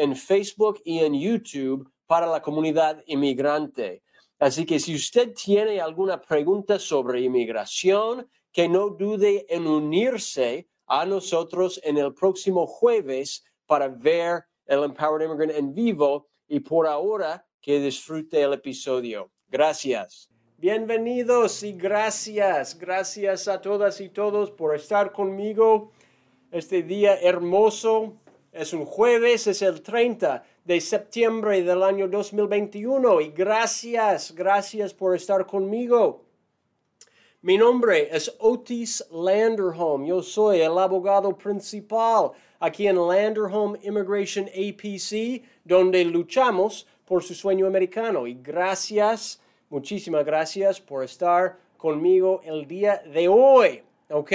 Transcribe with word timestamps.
en 0.00 0.16
Facebook 0.16 0.80
y 0.82 1.00
en 1.00 1.12
YouTube 1.12 1.86
para 2.06 2.26
la 2.26 2.40
comunidad 2.40 3.02
inmigrante. 3.06 4.02
Así 4.38 4.64
que 4.64 4.80
si 4.80 4.94
usted 4.94 5.34
tiene 5.34 5.78
alguna 5.78 6.18
pregunta 6.18 6.78
sobre 6.78 7.20
inmigración, 7.20 8.26
que 8.50 8.66
no 8.66 8.88
dude 8.88 9.44
en 9.50 9.66
unirse 9.66 10.66
a 10.86 11.04
nosotros 11.04 11.78
en 11.84 11.98
el 11.98 12.14
próximo 12.14 12.66
jueves 12.66 13.44
para 13.66 13.88
ver 13.88 14.44
el 14.64 14.84
Empowered 14.84 15.26
Immigrant 15.26 15.52
en 15.52 15.74
vivo 15.74 16.28
y 16.48 16.60
por 16.60 16.86
ahora 16.86 17.46
que 17.60 17.78
disfrute 17.78 18.40
el 18.40 18.54
episodio. 18.54 19.30
Gracias. 19.48 20.30
Bienvenidos 20.56 21.62
y 21.62 21.74
gracias. 21.74 22.78
Gracias 22.78 23.48
a 23.48 23.60
todas 23.60 24.00
y 24.00 24.08
todos 24.08 24.50
por 24.50 24.74
estar 24.74 25.12
conmigo 25.12 25.92
este 26.50 26.82
día 26.82 27.20
hermoso 27.20 28.16
es 28.52 28.72
un 28.72 28.84
jueves, 28.84 29.46
es 29.46 29.62
el 29.62 29.82
30 29.82 30.42
de 30.64 30.80
septiembre 30.80 31.62
del 31.62 31.82
año 31.82 32.08
2021 32.08 33.20
y 33.20 33.28
gracias, 33.30 34.34
gracias 34.34 34.92
por 34.92 35.14
estar 35.14 35.46
conmigo. 35.46 36.24
Mi 37.42 37.56
nombre 37.56 38.14
es 38.14 38.34
Otis 38.38 39.06
Landerholm. 39.10 40.04
Yo 40.04 40.22
soy 40.22 40.60
el 40.60 40.76
abogado 40.78 41.36
principal 41.38 42.32
aquí 42.58 42.86
en 42.86 42.96
Landerholm 42.96 43.76
Immigration 43.82 44.46
APC, 44.46 45.42
donde 45.64 46.04
luchamos 46.04 46.86
por 47.06 47.22
su 47.22 47.34
sueño 47.34 47.66
americano. 47.66 48.26
Y 48.26 48.34
gracias, 48.34 49.40
muchísimas 49.70 50.24
gracias 50.24 50.80
por 50.80 51.02
estar 51.02 51.56
conmigo 51.78 52.42
el 52.44 52.66
día 52.66 53.02
de 53.06 53.28
hoy. 53.28 53.82
¿Ok? 54.10 54.32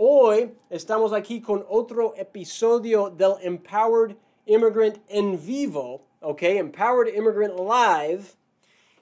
Hoy 0.00 0.54
estamos 0.70 1.12
aquí 1.12 1.40
con 1.40 1.66
otro 1.68 2.14
episodio 2.16 3.10
del 3.10 3.32
Empowered 3.42 4.14
Immigrant 4.46 4.98
en 5.08 5.44
vivo, 5.44 6.02
¿ok? 6.20 6.40
Empowered 6.40 7.16
Immigrant 7.16 7.58
Live. 7.58 8.22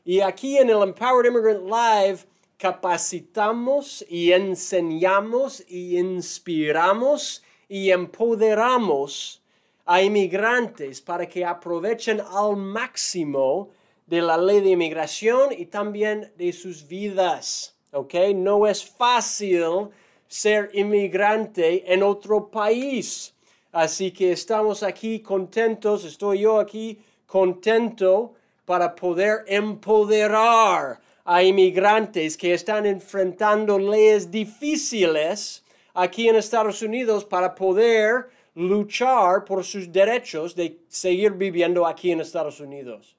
Y 0.07 0.21
aquí 0.21 0.57
en 0.57 0.71
el 0.71 0.83
Empowered 0.83 1.27
Immigrant 1.27 1.65
Live 1.65 2.21
capacitamos 2.57 4.07
y 4.09 4.33
enseñamos 4.33 5.63
y 5.69 5.99
inspiramos 5.99 7.43
y 7.69 7.91
empoderamos 7.91 9.43
a 9.85 10.01
inmigrantes 10.01 11.03
para 11.03 11.29
que 11.29 11.45
aprovechen 11.45 12.23
al 12.23 12.57
máximo 12.57 13.69
de 14.07 14.23
la 14.23 14.39
ley 14.39 14.63
de 14.63 14.71
inmigración 14.71 15.53
y 15.53 15.67
también 15.67 16.33
de 16.39 16.55
sus 16.55 16.89
vidas. 16.89 17.77
¿Ok? 17.93 18.15
No 18.35 18.67
es 18.67 18.83
fácil 18.83 19.91
ser 20.29 20.71
inmigrante 20.73 21.93
en 21.93 22.03
otro 22.03 22.49
país. 22.49 23.35
Así 23.73 24.11
que 24.11 24.33
estamos 24.33 24.83
aquí 24.83 25.21
contentos, 25.21 26.05
estoy 26.05 26.41
yo 26.41 26.59
aquí 26.59 26.99
contento 27.27 28.35
para 28.65 28.95
poder 28.95 29.45
empoderar 29.47 31.01
a 31.25 31.43
inmigrantes 31.43 32.37
que 32.37 32.55
están 32.55 32.87
enfrentando 32.87 33.79
leyes 33.79 34.31
difíciles 34.31 35.65
aquí 35.93 36.29
en 36.29 36.37
Estados 36.37 36.83
Unidos 36.83 37.25
para 37.25 37.55
poder 37.55 38.29
luchar 38.55 39.45
por 39.45 39.65
sus 39.65 39.93
derechos 39.93 40.55
de 40.55 40.79
seguir 40.89 41.33
viviendo 41.33 41.87
aquí 41.87 42.13
en 42.13 42.21
Estados 42.21 42.61
Unidos. 42.61 43.17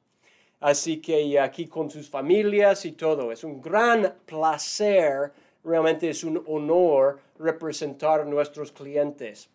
Así 0.59 0.97
que 0.97 1.39
aquí 1.39 1.67
con 1.67 1.89
sus 1.89 2.09
familias 2.09 2.85
y 2.85 2.93
todo, 2.93 3.31
es 3.31 3.43
un 3.43 3.61
gran 3.61 4.15
placer 4.25 5.31
realmente 5.67 6.09
es 6.09 6.23
un 6.23 6.41
honor 6.47 7.19
representar 7.37 8.21
a 8.21 8.25
nuestros 8.25 8.71
clientes. 8.71 9.49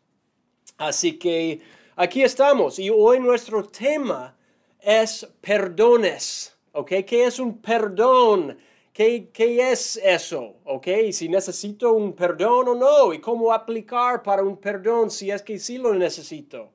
Así 0.77 1.19
que 1.19 1.61
aquí 1.97 2.23
estamos 2.23 2.79
y 2.79 2.91
hoy 2.91 3.19
nuestro 3.19 3.65
tema 3.65 4.37
es 4.81 5.27
perdones. 5.41 6.55
¿Ok? 6.73 6.89
¿Qué 7.07 7.25
es 7.25 7.39
un 7.39 7.59
perdón? 7.59 8.59
¿Qué, 8.93 9.31
¿Qué, 9.33 9.73
es 9.73 9.97
eso? 10.03 10.57
¿Ok? 10.65 10.87
Si 11.13 11.29
necesito 11.29 11.93
un 11.93 12.13
perdón 12.13 12.69
o 12.69 12.75
no 12.75 13.13
y 13.13 13.21
cómo 13.21 13.53
aplicar 13.53 14.23
para 14.23 14.43
un 14.43 14.57
perdón 14.57 15.11
si 15.11 15.31
es 15.31 15.43
que 15.43 15.59
sí 15.59 15.79
lo 15.79 15.95
necesito. 15.95 16.71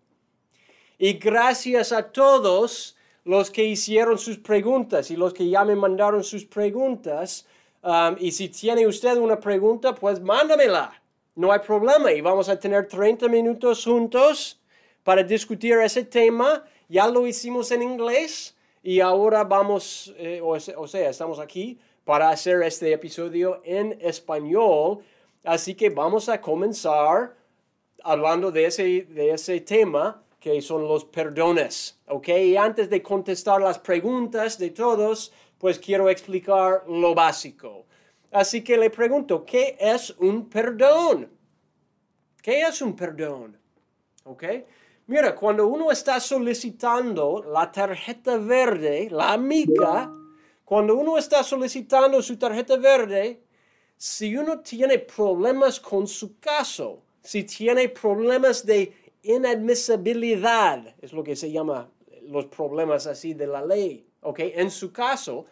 Y 0.98 1.14
gracias 1.14 1.92
a 1.92 2.12
todos 2.12 2.96
los 3.24 3.52
que 3.52 3.64
hicieron 3.64 4.18
sus 4.18 4.38
preguntas 4.38 5.12
y 5.12 5.16
los 5.16 5.34
que 5.34 5.50
ya 5.50 5.66
me 5.66 5.76
mandaron 5.76 6.24
sus 6.24 6.46
preguntas. 6.46 7.46
Um, 7.82 8.16
y 8.20 8.32
si 8.32 8.50
tiene 8.50 8.86
usted 8.86 9.18
una 9.18 9.40
pregunta, 9.40 9.94
pues 9.94 10.20
mándamela. 10.20 10.92
No 11.36 11.52
hay 11.52 11.60
problema. 11.60 12.12
Y 12.12 12.22
vamos 12.22 12.50
a 12.50 12.60
tener 12.60 12.88
30 12.88 13.28
minutos 13.28 13.84
juntos 13.84 14.60
para 15.04 15.24
discutir 15.24 15.78
ese 15.78 16.04
tema. 16.04 16.64
Ya 16.90 17.08
lo 17.08 17.28
hicimos 17.28 17.72
en 17.72 17.84
inglés 17.84 18.56
y 18.82 19.00
ahora 19.00 19.44
vamos, 19.44 20.14
eh, 20.18 20.40
o, 20.42 20.50
o 20.50 20.88
sea, 20.88 21.10
estamos 21.10 21.40
aquí 21.40 21.78
para 22.04 22.30
hacer 22.30 22.64
este 22.64 22.92
episodio 22.94 23.62
en 23.66 23.98
español. 24.02 25.00
Así 25.44 25.76
que 25.76 25.90
vamos 25.90 26.30
a 26.30 26.42
comenzar 26.42 27.36
hablando 28.04 28.52
de 28.52 28.66
ese, 28.66 28.84
de 29.04 29.32
ese 29.32 29.60
tema 29.62 30.24
que 30.40 30.62
son 30.62 30.88
los 30.88 31.06
perdones. 31.06 32.00
¿Ok? 32.08 32.30
Y 32.30 32.56
antes 32.56 32.90
de 32.90 33.02
contestar 33.04 33.62
las 33.62 33.80
preguntas 33.80 34.58
de 34.58 34.70
todos, 34.70 35.32
pues 35.58 35.80
quiero 35.80 36.10
explicar 36.10 36.84
lo 36.88 37.14
básico. 37.16 37.86
Así 38.32 38.64
que 38.64 38.78
le 38.78 38.90
pregunto, 38.90 39.46
¿qué 39.46 39.78
es 39.80 40.12
un 40.20 40.50
perdón? 40.50 41.30
¿Qué 42.42 42.62
es 42.62 42.82
un 42.82 42.96
perdón? 42.96 43.58
¿Ok? 44.26 44.44
Mira, 45.08 45.34
cuando 45.36 45.68
uno 45.68 45.92
está 45.92 46.20
solicitando 46.20 47.44
la 47.44 47.72
tarjeta 47.72 48.38
verde, 48.38 49.10
la 49.10 49.32
amiga, 49.32 50.12
cuando 50.66 50.96
uno 50.96 51.18
está 51.18 51.44
solicitando 51.44 52.22
su 52.22 52.38
tarjeta 52.38 52.76
verde, 52.76 53.42
si 53.96 54.36
uno 54.36 54.60
tiene 54.60 55.00
problemas 55.00 55.80
con 55.80 56.08
su 56.08 56.38
caso, 56.40 57.04
si 57.22 57.46
tiene 57.46 57.90
problemas 57.90 58.66
de 58.66 58.94
inadmisibilidad, 59.24 60.96
es 61.02 61.14
lo 61.14 61.24
que 61.24 61.36
se 61.36 61.52
llama 61.52 61.90
los 62.24 62.46
problemas 62.48 63.08
así 63.08 63.34
de 63.34 63.48
la 63.48 63.66
ley, 63.66 64.07
¿ok? 64.28 64.40
En 64.56 64.70
su 64.70 64.92
caso, 64.92 65.46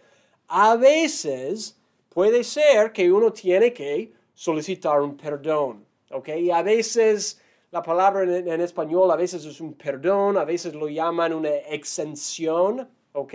a 0.49 0.75
veces 0.75 1.79
puede 2.09 2.43
ser 2.43 2.91
que 2.91 3.09
uno 3.09 3.31
tiene 3.31 3.71
que 3.71 4.11
solicitar 4.33 5.01
un 5.01 5.15
perdón, 5.15 5.85
¿ok? 6.11 6.27
Y 6.39 6.51
a 6.51 6.61
veces 6.61 7.41
la 7.71 7.81
palabra 7.81 8.23
en, 8.23 8.61
español 8.61 9.09
a 9.11 9.15
veces 9.15 9.45
es 9.45 9.61
un 9.61 9.75
perdón, 9.75 10.37
a 10.37 10.43
veces 10.43 10.75
lo 10.75 10.89
llaman 10.89 11.33
una 11.33 11.55
exención, 11.55 12.85
¿ok? 13.13 13.33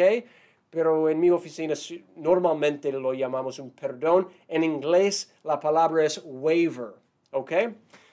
Pero 0.69 1.09
en 1.09 1.19
mi 1.19 1.31
oficina 1.31 1.75
normalmente 2.17 2.93
lo 2.93 3.15
llamamos 3.15 3.59
un 3.59 3.71
perdón. 3.71 4.29
En 4.47 4.63
inglés 4.63 5.33
la 5.43 5.59
palabra 5.59 6.05
es 6.05 6.21
waiver, 6.23 6.93
¿ok? 7.33 7.53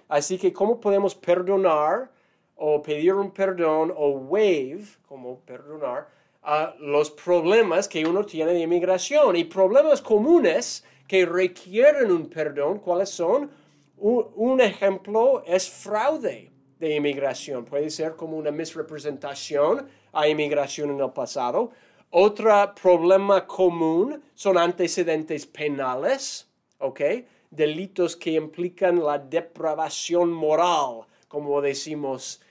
Así 0.08 0.38
que, 0.38 0.54
¿cómo 0.54 0.80
podemos 0.80 1.14
perdonar 1.14 2.10
o 2.56 2.82
pedir 2.82 3.14
un 3.14 3.32
perdón 3.32 3.94
o 3.96 4.12
waive, 4.12 4.86
como 5.08 5.40
perdonar, 5.42 6.17
a 6.44 6.76
los 6.80 7.12
problemas 7.12 7.88
que 7.88 8.06
uno 8.06 8.24
tiene 8.26 8.54
de 8.54 8.62
inmigración 8.62 9.36
y 9.36 9.44
problemas 9.44 10.02
comunes 10.02 10.84
que 11.08 11.26
requieren 11.26 12.12
un 12.12 12.30
perdón, 12.30 12.80
¿cuáles 12.80 13.10
son? 13.10 13.50
Un, 13.98 14.62
ejemplo 14.62 15.44
es 15.46 15.70
fraude 15.70 16.52
de 16.80 16.96
inmigración, 16.96 17.66
puede 17.66 17.90
ser 17.90 18.16
como 18.16 18.38
una 18.38 18.52
misrepresentación 18.52 19.88
a 20.14 20.28
inmigración 20.28 20.92
en 20.92 21.00
el 21.00 21.12
pasado. 21.12 21.72
Otro 22.12 22.54
problema 22.80 23.48
común 23.48 24.22
son 24.36 24.58
antecedentes 24.58 25.46
penales, 25.48 26.48
¿ok? 26.78 27.02
Delitos 27.50 28.16
que 28.16 28.32
implican 28.32 29.04
la 29.04 29.18
depravación 29.18 30.32
moral, 30.32 31.08
como 31.28 31.60
decimos 31.62 32.42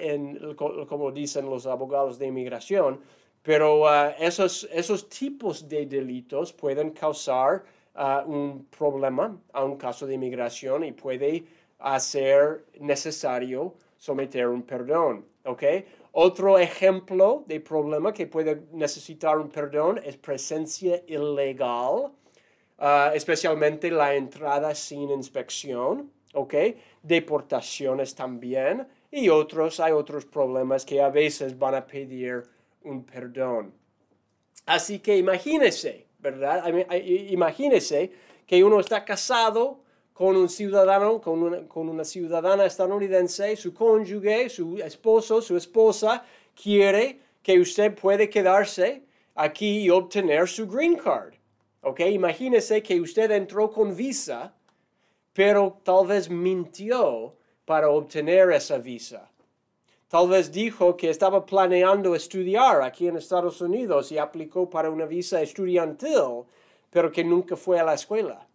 en, 0.00 0.54
como 0.54 1.10
dicen 1.10 1.48
los 1.48 1.66
abogados 1.66 2.18
de 2.18 2.26
inmigración, 2.26 3.00
pero 3.42 3.92
esos, 4.14 4.68
esos 4.72 5.08
tipos 5.08 5.68
de 5.68 5.86
delitos 5.86 6.52
pueden 6.52 6.90
causar 6.90 7.64
un 8.26 8.66
problema 8.76 9.36
a 9.52 9.64
un 9.64 9.76
caso 9.76 10.06
de 10.06 10.14
inmigración 10.14 10.84
y 10.84 10.92
puede 10.92 11.44
hacer 11.78 12.64
necesario 12.78 13.74
someter 13.98 14.48
un 14.48 14.62
perdón. 14.62 15.24
¿ok? 15.44 15.62
Otro 16.12 16.58
ejemplo 16.58 17.44
de 17.46 17.60
problema 17.60 18.12
que 18.12 18.26
puede 18.26 18.62
necesitar 18.72 19.38
un 19.38 19.48
perdón 19.48 20.00
es 20.04 20.16
presencia 20.16 21.02
ilegal, 21.06 22.12
ah, 22.78 23.12
especialmente 23.14 23.90
la 23.90 24.14
entrada 24.14 24.74
sin 24.74 25.10
inspección, 25.10 26.10
¿ok? 26.34 26.54
Deportaciones 27.02 28.14
también 28.14 28.86
y 29.10 29.28
otros, 29.28 29.78
hay 29.80 29.92
otros 29.92 30.24
problemas 30.24 30.84
que 30.84 31.02
a 31.02 31.10
veces 31.10 31.58
van 31.58 31.74
a 31.74 31.86
pedir 31.86 32.42
un 32.84 33.04
perdón. 33.04 33.72
Así 34.66 35.00
que 35.00 35.16
imagínese, 35.16 36.06
¿verdad? 36.18 36.64
Imagínese 37.30 38.12
que 38.46 38.62
uno 38.64 38.80
está 38.80 39.04
casado 39.04 39.80
con 40.12 40.36
un 40.36 40.48
ciudadano, 40.48 41.20
con 41.20 41.42
una, 41.42 41.66
con 41.68 41.88
una 41.88 42.04
ciudadana 42.04 42.64
estadounidense, 42.64 43.56
su 43.56 43.74
cónyuge, 43.74 44.48
su 44.48 44.78
esposo, 44.78 45.42
su 45.42 45.56
esposa, 45.56 46.24
quiere 46.54 47.18
que 47.42 47.58
usted 47.58 47.94
puede 47.94 48.30
quedarse 48.30 49.02
aquí 49.34 49.80
y 49.80 49.90
obtener 49.90 50.48
su 50.48 50.66
green 50.68 50.96
card. 50.96 51.34
¿Ok? 51.80 52.00
Imagínese 52.00 52.82
que 52.82 53.00
usted 53.00 53.30
entró 53.32 53.70
con 53.70 53.96
visa, 53.96 54.54
pero 55.32 55.78
tal 55.82 56.06
vez 56.06 56.28
mintió 56.28 57.34
para 57.64 57.88
obtener 57.88 58.50
esa 58.52 58.78
visa. 58.78 59.30
Tal 60.08 60.28
vez 60.28 60.52
dijo 60.52 60.94
que 60.94 61.08
estaba 61.08 61.46
planeando 61.46 62.14
estudiar 62.14 62.82
aquí 62.82 63.08
en 63.08 63.16
Estados 63.16 63.62
Unidos 63.62 64.12
y 64.12 64.18
aplicó 64.18 64.68
para 64.68 64.90
una 64.90 65.06
visa 65.06 65.40
estudiantil, 65.40 66.44
pero 66.90 67.10
que 67.10 67.24
nunca 67.24 67.56
fue 67.56 67.80
a 67.80 67.84
la 67.84 67.94
escuela, 67.94 68.46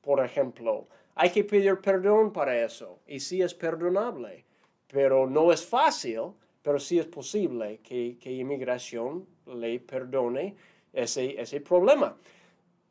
por 0.00 0.24
ejemplo. 0.24 0.88
Hay 1.14 1.30
que 1.30 1.44
pedir 1.44 1.80
perdón 1.80 2.32
para 2.32 2.60
eso 2.60 2.98
y 3.06 3.20
sí 3.20 3.40
es 3.40 3.54
perdonable, 3.54 4.44
pero 4.88 5.28
no 5.28 5.52
es 5.52 5.64
fácil, 5.64 6.32
pero 6.60 6.80
sí 6.80 6.98
es 6.98 7.06
posible 7.06 7.78
que, 7.84 8.18
que 8.20 8.32
inmigración 8.32 9.24
le 9.46 9.78
perdone 9.78 10.56
ese, 10.92 11.40
ese 11.40 11.60
problema. 11.60 12.16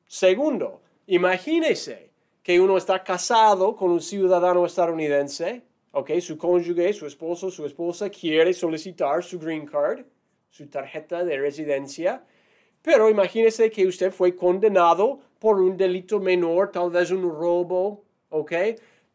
Segundo, 0.08 0.82
imagínese 1.08 2.12
que 2.46 2.60
uno 2.60 2.78
está 2.78 3.04
casado 3.04 3.76
con 3.76 3.90
un 3.90 4.00
ciudadano 4.00 4.68
estadounidense, 4.68 5.64
okay, 5.94 6.22
su 6.22 6.38
cónyuge, 6.38 6.94
su 6.94 7.08
esposo, 7.08 7.50
su 7.50 7.66
esposa 7.66 8.08
quiere 8.12 8.54
solicitar 8.54 9.24
su 9.24 9.40
green 9.40 9.66
card, 9.66 10.06
su 10.52 10.68
tarjeta 10.68 11.24
de 11.24 11.40
residencia, 11.40 12.24
pero 12.84 13.10
imagínese 13.10 13.72
que 13.72 13.88
usted 13.88 14.12
fue 14.12 14.36
condenado 14.36 15.22
por 15.40 15.60
un 15.60 15.76
delito 15.76 16.20
menor, 16.20 16.72
tal 16.72 16.92
vez 16.92 17.10
un 17.10 17.24
robo, 17.24 18.04
¿ok? 18.30 18.52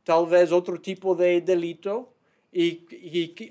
Tal 0.02 0.26
vez 0.26 0.50
otro 0.50 0.80
tipo 0.80 1.14
de 1.14 1.40
delito 1.40 2.12
y, 2.50 2.84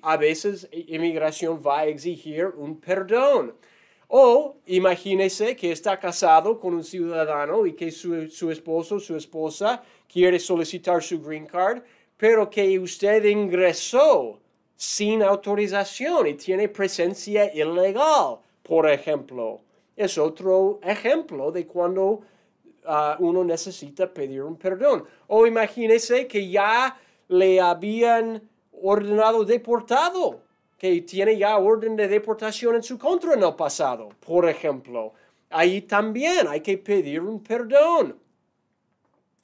a 0.01 0.17
veces 0.17 0.67
inmigración 0.73 1.61
va 1.65 1.79
a 1.79 1.85
exigir 1.85 2.47
un 2.47 2.81
perdón. 2.81 3.55
O 4.11 4.57
imagínese 4.65 5.55
que 5.55 5.71
está 5.71 5.99
casado 5.99 6.59
con 6.59 6.73
un 6.73 6.83
ciudadano 6.83 7.67
y 7.67 7.73
que 7.73 7.91
su, 7.91 8.27
su 8.27 8.49
esposo, 8.49 8.99
su 8.99 9.15
esposa 9.15 9.83
quiere 10.07 10.39
solicitar 10.39 11.03
su 11.03 11.21
green 11.21 11.45
card, 11.45 11.83
pero 12.17 12.49
que 12.49 12.79
usted 12.79 13.23
ingresó 13.25 14.39
sin 14.75 15.21
autorización 15.21 16.25
y 16.25 16.33
tiene 16.33 16.69
presencia 16.69 17.53
ilegal, 17.53 18.39
por 18.63 18.89
ejemplo. 18.89 19.61
Es 19.95 20.17
otro 20.17 20.79
ejemplo 20.81 21.51
de 21.51 21.67
cuando 21.67 22.21
uno 23.19 23.43
necesita 23.43 24.11
pedir 24.11 24.41
un 24.41 24.55
perdón. 24.55 25.05
O 25.27 25.45
imagínese 25.45 26.27
que 26.27 26.49
ya 26.49 26.97
le 27.27 27.61
habían 27.61 28.41
ordenado 28.81 29.45
deportado, 29.45 30.41
que 30.79 31.01
tiene 31.01 31.37
ya 31.37 31.57
orden 31.57 31.97
de 31.97 32.07
deportación 32.07 32.75
en 32.75 32.83
su 32.83 32.97
contra 32.97 33.33
en 33.33 33.43
el 33.43 33.53
pasado, 33.53 34.09
por 34.25 34.47
ejemplo. 34.47 35.13
Ahí 35.49 35.81
también 35.81 36.47
hay 36.47 36.61
que 36.61 36.77
pedir 36.77 37.19
un 37.19 37.43
perdón. 37.43 38.17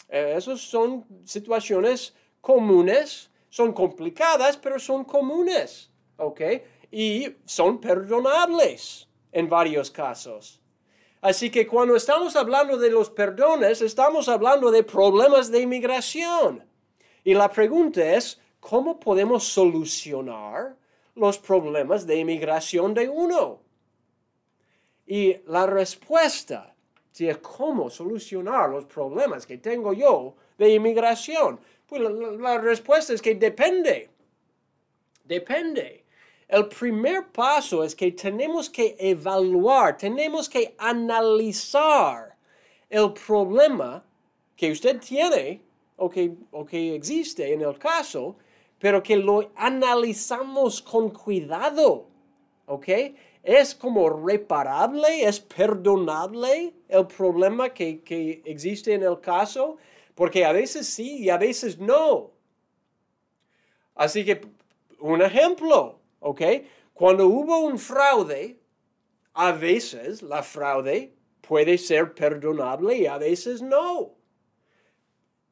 Eh, 0.08 0.36
esas 0.38 0.62
son 0.62 1.06
situaciones 1.26 2.16
comunes, 2.40 3.30
son 3.50 3.74
complicadas, 3.74 4.56
pero 4.56 4.80
son 4.80 5.04
comunes, 5.04 5.92
¿ok? 6.16 6.42
Y 6.90 7.36
son 7.44 7.82
perdonables 7.82 9.10
en 9.34 9.50
varios 9.50 9.92
casos. 9.92 10.62
Así 11.20 11.50
que 11.50 11.68
cuando 11.68 11.98
estamos 11.98 12.36
hablando 12.38 12.78
de 12.78 12.92
los 12.92 13.10
perdones, 13.10 13.82
estamos 13.82 14.30
hablando 14.30 14.72
de 14.72 14.84
problemas 14.84 15.52
de 15.52 15.60
inmigración. 15.60 16.64
Y 17.26 17.34
la 17.34 17.50
pregunta 17.50 18.16
es, 18.16 18.40
¿cómo 18.62 19.00
podemos 19.00 19.44
solucionar 19.44 20.78
los 21.16 21.38
problemas 21.40 22.06
de 22.06 22.18
inmigración 22.18 22.94
de 22.94 23.10
uno? 23.10 23.62
Y 25.08 25.38
la 25.48 25.66
respuesta 25.66 26.76
es 27.24 27.38
cómo 27.38 27.90
solucionar 27.90 28.70
los 28.70 28.86
problemas 28.86 29.46
que 29.46 29.58
tengo 29.58 29.94
yo 29.94 30.36
de 30.58 30.74
inmigración. 30.74 31.60
Pues 31.88 32.02
la, 32.02 32.58
respuesta 32.58 33.14
es 33.14 33.22
que 33.22 33.36
depende. 33.36 34.10
Depende. 35.24 36.04
El 36.48 36.68
primer 36.68 37.28
paso 37.32 37.84
es 37.84 37.96
que 37.96 38.12
tenemos 38.12 38.70
que 38.70 38.96
evaluar, 39.00 39.98
tenemos 39.98 40.50
que 40.50 40.76
analizar 40.78 42.36
el 42.90 43.14
problema 43.14 44.04
que 44.56 44.72
usted 44.72 45.00
tiene 45.00 45.62
o 45.96 46.10
que 46.10 46.96
existe 46.96 47.54
en 47.54 47.62
el 47.62 47.80
caso, 47.80 48.38
pero 48.86 49.02
que 49.02 49.16
lo 49.16 49.50
analizamos 49.56 50.80
con 50.80 51.10
cuidado. 51.10 52.06
¿Ok? 52.68 52.88
¿Es 53.42 53.74
como 53.74 54.08
reparable, 54.12 55.24
es 55.24 55.40
perdonable 55.40 56.72
el 56.88 57.08
problema 57.08 57.70
que, 57.70 58.04
que 58.04 58.44
existe 58.46 58.94
en 58.94 59.02
el 59.02 59.20
caso? 59.20 59.78
Porque 60.14 60.46
a 60.46 60.52
veces 60.52 60.86
sí 60.86 61.24
y 61.24 61.32
a 61.32 61.38
veces 61.38 61.80
no. 61.80 62.30
Así 63.96 64.24
que, 64.24 64.42
un 65.00 65.24
ejemplo, 65.24 65.98
¿ok? 66.20 66.42
Cuando 66.94 67.26
hubo 67.26 67.58
un 67.58 67.80
fraude, 67.80 68.60
a 69.34 69.52
veces 69.52 70.22
la 70.22 70.44
fraude 70.44 71.12
puede 71.42 71.80
ser 71.80 72.14
perdonable 72.14 72.98
y 73.00 73.08
a 73.08 73.18
veces 73.18 73.64
no. 73.64 74.12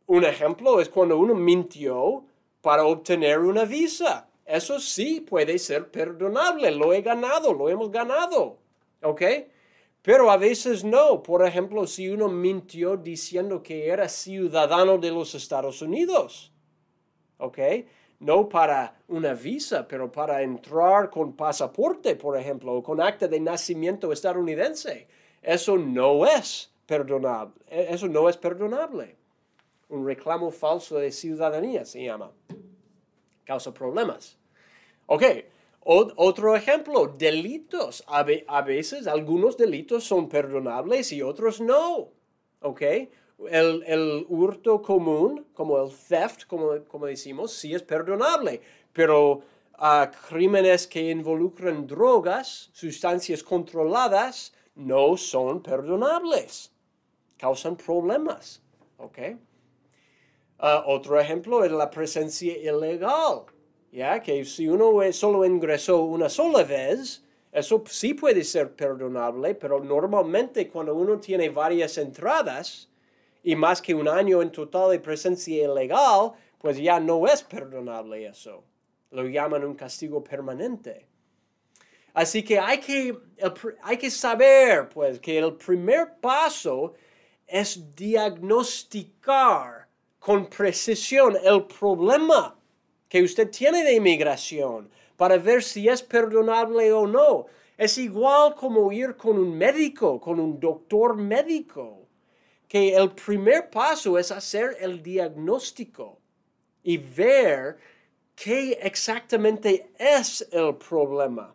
Un 0.06 0.24
ejemplo 0.24 0.80
es 0.80 0.88
cuando 0.88 1.18
uno 1.18 1.34
mintió 1.34 2.28
para 2.64 2.86
obtener 2.86 3.40
una 3.40 3.66
visa. 3.66 4.30
Eso 4.46 4.80
sí 4.80 5.20
puede 5.20 5.60
ser 5.60 5.92
perdonable. 5.92 6.72
Lo 6.72 6.94
he 6.94 7.02
ganado, 7.02 7.54
lo 7.54 7.68
hemos 7.68 7.92
ganado. 7.92 8.58
¿Ok? 9.02 9.22
Pero 10.02 10.32
a 10.32 10.38
veces 10.38 10.84
no. 10.84 11.22
Por 11.22 11.46
ejemplo, 11.46 11.86
si 11.86 12.08
uno 12.10 12.30
mintió 12.30 12.96
diciendo 12.96 13.62
que 13.62 13.90
era 13.90 14.08
ciudadano 14.08 14.98
de 14.98 15.12
los 15.12 15.36
Estados 15.36 15.82
Unidos. 15.82 16.54
¿Ok? 17.38 17.60
no 18.24 18.48
para 18.48 18.96
una 19.10 19.34
visa, 19.34 19.86
pero 19.86 20.10
para 20.10 20.42
entrar 20.42 21.10
con 21.10 21.36
pasaporte, 21.36 22.16
por 22.16 22.38
ejemplo, 22.38 22.74
o 22.74 22.82
con 22.82 23.02
acta 23.02 23.28
de 23.28 23.38
nacimiento 23.38 24.14
estadounidense. 24.14 25.10
Eso 25.42 25.78
no 25.78 26.26
es 26.26 26.72
perdonable. 26.86 27.54
Eso 27.68 28.08
no 28.08 28.30
es 28.30 28.38
perdonable. 28.38 29.18
Un 29.94 30.08
reclamo 30.08 30.50
falso 30.50 30.98
de 30.98 31.12
ciudadanía 31.12 31.86
se 31.86 32.04
llama. 32.04 32.32
Causa 33.46 33.72
problemas. 33.72 34.40
Ok, 35.06 35.24
otro 35.82 36.56
ejemplo, 36.56 37.14
delitos. 37.16 38.04
A, 38.08 38.24
veces 38.64 39.06
algunos 39.06 39.56
delitos 39.56 40.04
son 40.04 40.30
perdonables 40.30 41.12
y 41.12 41.22
otros 41.22 41.62
no. 41.62 42.10
Ok, 42.62 42.82
el, 43.52 44.26
hurto 44.30 44.82
común, 44.82 45.46
como 45.54 45.80
el 45.80 45.92
theft, 45.92 46.46
como, 46.48 46.84
como 46.88 47.06
decimos, 47.06 47.52
sí 47.54 47.76
es 47.76 47.84
perdonable, 47.84 48.62
pero 48.94 49.42
a 49.74 50.10
crímenes 50.28 50.88
que 50.88 51.12
involucran 51.12 51.86
drogas, 51.86 52.72
sustancias 52.74 53.44
controladas, 53.44 54.56
no 54.74 55.18
son 55.18 55.62
perdonables. 55.62 56.72
Causan 57.38 57.76
problemas. 57.76 58.60
¿Ok? 58.98 59.20
Ah, 60.66 60.82
otro 60.88 61.20
ejemplo 61.20 61.66
es 61.66 61.74
la 61.74 61.90
presencia 61.90 62.58
ilegal. 62.58 63.44
¿Ya? 63.92 64.22
Que 64.22 64.46
si 64.46 64.70
uno 64.70 64.94
solo 65.12 65.44
ingresó 65.46 66.04
una 66.04 66.30
sola 66.30 66.64
vez, 66.64 67.22
eso 67.52 67.84
sí 67.86 68.14
puede 68.14 68.46
ser 68.46 68.74
perdonable, 68.74 69.56
pero 69.56 69.84
normalmente 69.84 70.70
cuando 70.70 70.96
uno 70.96 71.20
tiene 71.20 71.50
varias 71.50 71.98
entradas, 71.98 72.90
y 73.44 73.58
más 73.58 73.82
que 73.82 73.94
un 73.94 74.08
año 74.08 74.42
en 74.42 74.54
total 74.54 74.92
de 74.92 75.02
presencia 75.02 75.66
ilegal, 75.66 76.32
pues 76.60 76.78
ya 76.78 76.98
no 76.98 77.28
es 77.28 77.44
perdonable 77.44 78.26
eso. 78.26 78.64
Lo 79.12 79.28
llaman 79.28 79.66
un 79.66 79.76
castigo 79.76 80.24
permanente. 80.24 81.06
Así 82.14 82.42
que 82.42 82.58
hay 82.58 82.80
que, 82.80 83.20
hay 83.82 83.98
que 83.98 84.10
saber, 84.10 84.88
pues, 84.88 85.20
que 85.20 85.40
el 85.40 85.56
primer 85.56 86.22
paso 86.22 86.94
es 87.46 87.94
diagnosticar 87.94 89.83
con 90.24 90.46
precisión 90.46 91.38
el 91.44 91.66
problema 91.66 92.58
que 93.10 93.22
usted 93.22 93.50
tiene 93.50 93.84
de 93.84 93.96
inmigración 93.96 94.90
para 95.18 95.38
ver 95.38 95.62
si 95.62 95.90
es 95.90 96.02
perdonable 96.02 96.94
o 96.94 97.06
no. 97.06 97.48
Es 97.78 97.98
igual 97.98 98.56
como 98.56 98.90
ir 98.94 99.18
con 99.18 99.38
un 99.38 99.58
médico, 99.58 100.22
con 100.22 100.40
un 100.40 100.62
doctor 100.62 101.18
médico, 101.18 102.08
que 102.70 102.96
el 102.96 103.12
primer 103.12 103.70
paso 103.70 104.18
es 104.18 104.32
hacer 104.32 104.78
el 104.80 105.04
diagnóstico 105.04 106.20
y 106.84 106.96
ver 106.96 107.78
qué 108.34 108.80
exactamente 108.82 109.92
es 110.00 110.48
el 110.54 110.78
problema. 110.78 111.54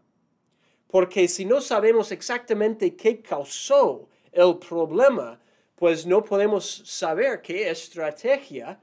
Porque 0.89 1.27
si 1.27 1.47
no 1.47 1.63
sabemos 1.63 2.13
exactamente 2.13 2.95
qué 2.95 3.23
causó 3.23 4.11
el 4.31 4.59
problema, 4.59 5.41
pues 5.79 6.05
no 6.07 6.25
podemos 6.25 6.83
saber 6.85 7.41
qué 7.41 7.71
estrategia 7.71 8.81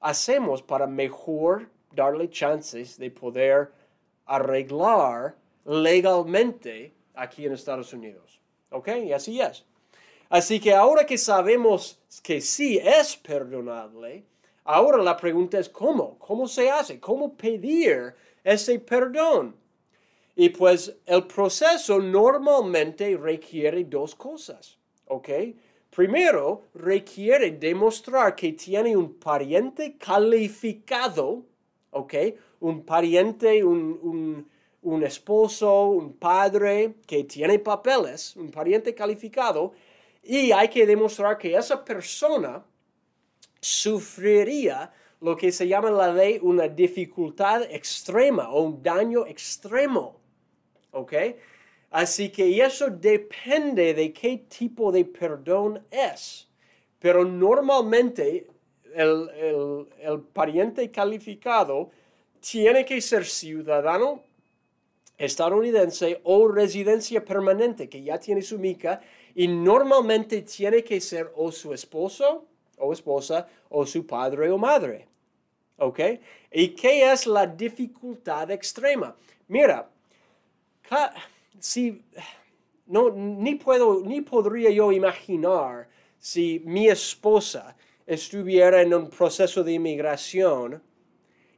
hacemos 0.00 0.60
para 0.60 0.86
mejor 0.86 1.70
darle 1.90 2.28
chances 2.28 2.98
de 2.98 3.10
poder 3.10 3.72
arreglar 4.26 5.36
legalmente 5.64 6.92
aquí 7.14 7.46
en 7.46 7.52
Estados 7.52 7.94
Unidos. 7.94 8.40
¿Ok? 8.70 8.88
Y 9.04 9.12
así 9.12 9.40
es. 9.40 9.64
Así 10.28 10.60
que 10.60 10.74
ahora 10.74 11.06
que 11.06 11.16
sabemos 11.16 11.98
que 12.22 12.40
sí 12.42 12.78
es 12.78 13.16
perdonable, 13.16 14.24
ahora 14.64 15.02
la 15.02 15.16
pregunta 15.16 15.58
es 15.58 15.68
cómo, 15.68 16.18
cómo 16.18 16.46
se 16.46 16.70
hace, 16.70 17.00
cómo 17.00 17.34
pedir 17.34 18.14
ese 18.42 18.78
perdón. 18.80 19.56
Y 20.36 20.50
pues 20.50 20.94
el 21.06 21.26
proceso 21.26 22.00
normalmente 22.00 23.16
requiere 23.16 23.84
dos 23.84 24.14
cosas, 24.14 24.76
¿ok? 25.06 25.28
Primero, 25.94 26.62
requiere 26.74 27.52
demostrar 27.52 28.34
que 28.34 28.52
tiene 28.52 28.96
un 28.96 29.14
pariente 29.14 29.96
calificado, 29.96 31.44
¿ok? 31.90 32.14
Un 32.60 32.84
pariente, 32.84 33.62
un, 33.62 34.48
un 34.82 35.02
esposo, 35.04 35.86
un 35.86 36.14
padre 36.14 36.96
que 37.06 37.24
tiene 37.24 37.58
papeles, 37.60 38.34
un 38.34 38.50
pariente 38.50 38.94
calificado, 38.94 39.72
y 40.22 40.50
hay 40.50 40.68
que 40.68 40.84
demostrar 40.84 41.38
que 41.38 41.54
esa 41.56 41.84
persona 41.84 42.64
sufriría 43.60 44.92
lo 45.20 45.36
que 45.36 45.52
se 45.52 45.68
llama 45.68 45.88
en 45.88 45.96
la 45.96 46.12
ley 46.12 46.38
una 46.42 46.66
dificultad 46.66 47.62
extrema 47.70 48.50
o 48.50 48.62
un 48.62 48.82
daño 48.82 49.26
extremo. 49.26 50.24
¿ok? 50.94 51.12
Así 51.94 52.30
que 52.30 52.60
eso 52.60 52.90
depende 52.90 53.94
de 53.94 54.12
qué 54.12 54.46
tipo 54.48 54.90
de 54.90 55.04
perdón 55.04 55.80
es. 55.92 56.48
Pero 56.98 57.24
normalmente 57.24 58.48
el, 58.96 60.26
pariente 60.32 60.90
calificado 60.90 61.90
tiene 62.40 62.84
que 62.84 63.00
ser 63.00 63.24
ciudadano 63.24 64.24
estadounidense 65.16 66.20
o 66.24 66.48
residencia 66.48 67.24
permanente, 67.24 67.88
que 67.88 68.02
ya 68.02 68.18
tiene 68.18 68.42
su 68.42 68.58
mica, 68.58 69.00
y 69.36 69.46
normalmente 69.46 70.42
tiene 70.42 70.82
que 70.82 71.00
ser 71.00 71.30
o 71.36 71.52
su 71.52 71.72
esposo 71.72 72.44
o 72.76 72.92
esposa 72.92 73.46
o 73.68 73.86
su 73.86 74.04
padre 74.04 74.50
o 74.50 74.58
madre. 74.58 75.06
¿Ok? 75.78 76.00
¿Y 76.50 76.70
qué 76.70 77.12
es 77.12 77.28
la 77.28 77.46
dificultad 77.46 78.50
extrema? 78.50 79.14
Mira, 79.46 79.88
si 81.58 82.02
no, 82.86 83.10
ni 83.10 83.54
puedo, 83.54 84.02
ni 84.04 84.20
podría 84.20 84.70
yo 84.70 84.92
imaginar 84.92 85.88
si 86.18 86.62
mi 86.64 86.88
esposa 86.88 87.76
estuviera 88.06 88.82
en 88.82 88.92
un 88.94 89.08
proceso 89.08 89.64
de 89.64 89.72
inmigración 89.72 90.82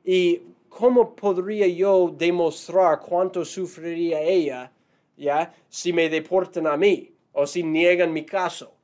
y 0.05 0.41
cómo 0.69 1.17
podría 1.17 1.67
yo 1.67 2.15
demostrar 2.17 3.01
cuánto 3.01 3.45
sufriría 3.45 4.21
ella, 4.21 4.73
¿ya? 5.17 5.53
Si 5.69 5.93
me 5.93 6.09
deportan 6.09 6.67
a 6.67 6.77
mí 6.77 7.13
o 7.33 7.47
si 7.47 7.63
niegan 7.63 8.13
mi 8.13 8.25
caso, 8.25 8.75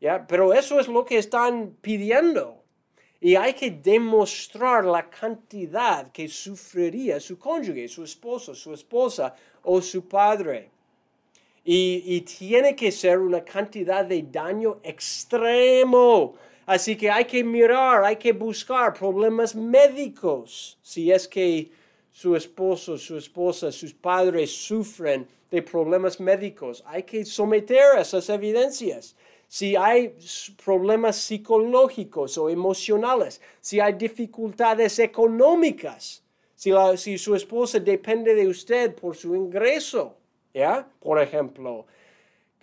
¿ya? 0.00 0.26
Pero 0.26 0.54
eso 0.54 0.80
es 0.80 0.88
lo 0.88 1.04
que 1.04 1.18
están 1.18 1.76
pidiendo. 1.80 2.61
Y 3.24 3.36
hay 3.36 3.54
que 3.54 3.70
demostrar 3.70 4.84
la 4.84 5.08
cantidad 5.08 6.10
que 6.10 6.26
sufriría 6.26 7.20
su 7.20 7.38
cónyuge, 7.38 7.86
su 7.86 8.02
esposo, 8.02 8.52
su 8.52 8.74
esposa 8.74 9.32
o 9.62 9.80
su 9.80 10.08
padre. 10.08 10.70
Y, 11.64 12.20
tiene 12.22 12.74
que 12.74 12.90
ser 12.90 13.20
una 13.20 13.44
cantidad 13.44 14.04
de 14.04 14.24
daño 14.24 14.80
extremo. 14.82 16.34
Así 16.66 16.96
que 16.96 17.08
hay 17.08 17.24
que 17.24 17.44
mirar, 17.44 18.02
hay 18.02 18.16
que 18.16 18.32
buscar 18.32 18.92
problemas 18.92 19.54
médicos. 19.54 20.76
Si 20.82 21.12
es 21.12 21.28
que 21.28 21.70
su 22.10 22.34
esposo, 22.34 22.98
su 22.98 23.16
esposa, 23.16 23.70
sus 23.70 23.94
padres 23.94 24.50
sufren 24.50 25.28
de 25.48 25.62
problemas 25.62 26.18
médicos, 26.18 26.82
hay 26.84 27.04
que 27.04 27.24
someter 27.24 28.00
esas 28.00 28.28
evidencias 28.30 29.14
si 29.52 29.76
hay 29.76 30.14
problemas 30.64 31.16
psicológicos 31.16 32.38
o 32.38 32.48
emocionales, 32.48 33.38
si 33.60 33.80
hay 33.80 33.92
dificultades 33.92 34.98
económicas, 34.98 36.22
si, 36.54 37.18
su 37.18 37.34
esposa 37.34 37.78
depende 37.78 38.34
de 38.34 38.48
usted 38.48 38.94
por 38.94 39.14
su 39.14 39.36
ingreso. 39.36 40.16
Por 40.98 41.20
ejemplo, 41.20 41.84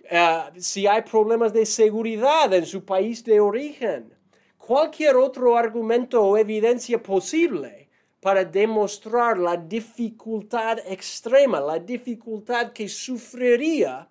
eh, 0.02 0.40
si 0.58 0.88
hay 0.88 1.02
problemas 1.02 1.52
de 1.52 1.64
seguridad 1.64 2.52
en 2.52 2.66
su 2.66 2.84
país 2.84 3.22
de 3.22 3.38
origen, 3.38 4.12
cualquier 4.58 5.14
otro 5.14 5.56
argumento 5.56 6.20
o 6.20 6.36
evidencia 6.36 7.00
posible 7.00 7.88
para 8.18 8.44
demostrar 8.44 9.38
la 9.38 9.56
dificultad 9.56 10.80
extrema, 10.88 11.60
la 11.60 11.78
dificultad 11.78 12.72
que 12.72 12.88
sufriría 12.88 14.08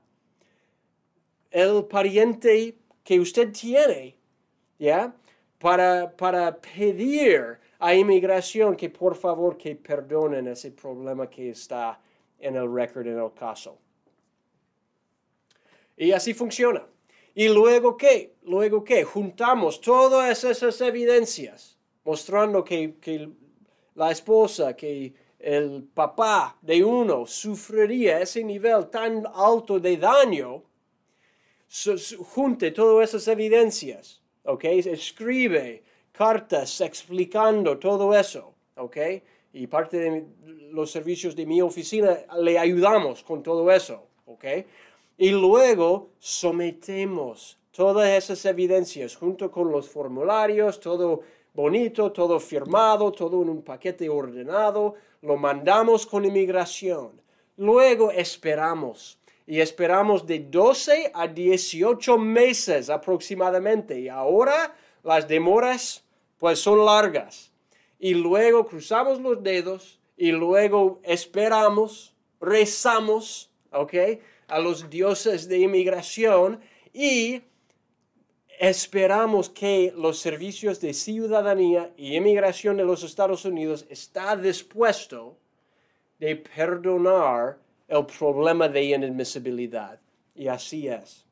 el 1.51 1.86
pariente 1.86 2.75
que 3.03 3.20
usted 3.20 3.51
tiene, 3.51 4.15
¿ya? 4.77 5.13
Para, 5.58 6.15
para 6.15 6.60
pedir 6.60 7.60
a 7.79 7.94
inmigración 7.94 8.75
que 8.75 8.89
por 8.89 9.15
favor 9.15 9.58
que 9.58 9.75
perdonen 9.75 10.48
ese 10.48 10.72
problema 10.72 11.29
que 11.29 11.50
está 11.50 12.00
en 12.39 12.56
el 12.56 12.74
récord 12.74 13.08
en 13.08 13.20
el 13.20 13.34
caso. 13.34 13.77
Y 15.98 16.12
así 16.12 16.34
funciona. 16.34 16.86
Y 17.36 17.48
luego 17.50 17.98
qué? 17.98 18.36
Luego 18.44 18.84
qué? 18.84 19.03
Juntamos 19.03 19.82
todas 19.82 20.44
esas 20.44 20.79
evidencias 20.82 21.77
mostrando 22.03 22.63
que, 22.63 22.96
que 23.00 23.29
la 23.96 24.12
esposa, 24.12 24.75
que 24.75 25.13
el 25.38 25.84
papá 25.94 26.58
de 26.62 26.84
uno 26.84 27.25
sufriría 27.25 28.20
ese 28.20 28.44
nivel 28.44 28.89
tan 28.89 29.25
alto 29.34 29.79
de 29.79 29.98
daño 29.98 30.63
junte 32.34 32.72
todas 32.72 33.10
esas 33.10 33.28
evidencias, 33.28 34.22
¿ok? 34.44 34.64
Escribe 34.66 35.84
cartas 36.12 36.82
explicando 36.82 37.78
todo 37.78 38.14
eso, 38.16 38.54
¿ok? 38.76 38.98
Y 39.54 39.68
parte 39.68 39.98
de 39.98 40.26
los 40.72 40.92
servicios 40.92 41.36
de 41.36 41.46
mi 41.46 41.62
oficina 41.62 42.20
le 42.42 42.58
ayudamos 42.58 43.24
con 43.24 43.44
todo 43.44 43.72
eso, 43.72 44.08
¿ok? 44.26 44.46
Y 45.18 45.32
luego 45.32 46.10
sometemos 46.20 47.60
todas 47.72 48.10
esas 48.10 48.44
evidencias 48.46 49.16
junto 49.16 49.52
con 49.52 49.72
los 49.72 49.90
formularios, 49.90 50.80
todo 50.80 51.22
bonito, 51.54 52.12
todo 52.12 52.40
firmado, 52.40 53.12
todo 53.12 53.42
en 53.42 53.50
un 53.50 53.62
paquete 53.62 54.10
ordenado, 54.10 54.96
lo 55.22 55.38
mandamos 55.38 56.06
con 56.06 56.26
inmigración. 56.26 57.22
Luego 57.58 58.12
esperamos 58.12 59.19
y 59.50 59.62
esperamos 59.62 60.27
de 60.27 60.38
12 60.41 61.10
a 61.12 61.27
18 61.27 62.20
meses 62.20 62.88
aproximadamente. 62.88 64.00
Y 64.00 64.08
ahora 64.08 64.75
las 65.01 65.27
demoras 65.27 66.03
pues 66.38 66.60
son 66.60 66.86
largas. 66.86 67.51
Y 67.98 68.13
luego 68.13 68.68
cruzamos 68.68 69.20
los 69.20 69.41
dedos 69.41 70.00
y 70.15 70.32
luego 70.32 71.01
esperamos, 71.03 72.13
rezamos, 72.39 73.50
¿ok? 73.72 73.94
A 74.50 74.60
los 74.60 74.88
dioses 74.88 75.50
de 75.50 75.58
inmigración 75.58 76.60
y 76.94 77.41
esperamos 78.60 79.50
que 79.50 79.91
los 79.98 80.20
servicios 80.20 80.79
de 80.79 80.94
ciudadanía 80.94 81.91
y 81.98 82.15
inmigración 82.15 82.77
de 82.77 82.84
los 82.84 83.01
Estados 83.01 83.46
Unidos 83.46 83.88
está 83.89 84.36
dispuesto 84.36 85.39
de 86.20 86.36
perdonar 86.36 87.58
el 87.89 88.05
problema 88.05 88.69
de 88.69 88.84
inadmisibilidad. 88.84 90.00
Y 90.34 90.48
así 90.48 90.88
es. 90.88 91.25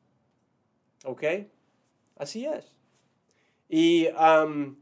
¿Ok? 1.04 1.24
Así 2.16 2.44
es. 2.44 2.76
Y 3.68 4.08
um, 4.08 4.76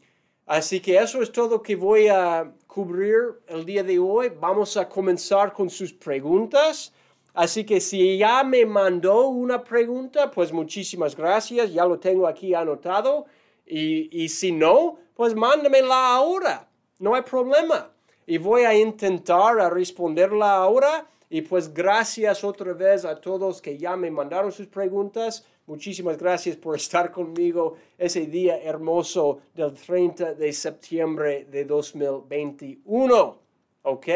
Así 0.46 0.78
que 0.78 0.96
eso 0.96 1.20
es 1.22 1.32
todo 1.32 1.60
que 1.60 1.74
voy 1.74 2.06
a 2.06 2.52
cubrir 2.68 3.42
el 3.48 3.64
día 3.64 3.82
de 3.82 3.98
hoy. 3.98 4.30
Vamos 4.40 4.76
a 4.76 4.88
comenzar 4.88 5.52
con 5.52 5.68
sus 5.68 5.92
preguntas. 5.92 6.92
Así 7.34 7.64
que 7.64 7.80
si 7.80 8.16
ya 8.16 8.44
me 8.44 8.64
mandó 8.64 9.26
una 9.26 9.64
pregunta, 9.64 10.30
pues 10.30 10.52
muchísimas 10.52 11.16
gracias, 11.16 11.72
ya 11.72 11.84
lo 11.84 11.98
tengo 11.98 12.28
aquí 12.28 12.54
anotado. 12.54 13.26
Y, 13.66 14.22
y 14.22 14.28
si 14.28 14.52
no, 14.52 15.00
pues 15.14 15.34
mándamela 15.34 16.14
ahora, 16.14 16.68
no 17.00 17.16
hay 17.16 17.22
problema. 17.22 17.90
Y 18.24 18.38
voy 18.38 18.62
a 18.62 18.72
intentar 18.72 19.56
responderla 19.74 20.58
ahora. 20.58 21.08
Y 21.28 21.42
pues 21.42 21.72
gracias 21.72 22.44
otra 22.44 22.72
vez 22.72 23.04
a 23.04 23.20
todos 23.20 23.60
que 23.60 23.76
ya 23.76 23.96
me 23.96 24.10
mandaron 24.10 24.52
sus 24.52 24.66
preguntas. 24.68 25.44
Muchísimas 25.66 26.16
gracias 26.16 26.56
por 26.56 26.76
estar 26.82 27.10
conmigo 27.10 27.76
ese 27.98 28.26
día 28.26 28.58
hermoso 28.62 29.40
del 29.54 29.74
30 29.74 30.34
de 30.34 30.52
septiembre 30.52 31.46
de 31.50 31.64
2021. 31.64 33.38
¿Ok? 33.82 34.06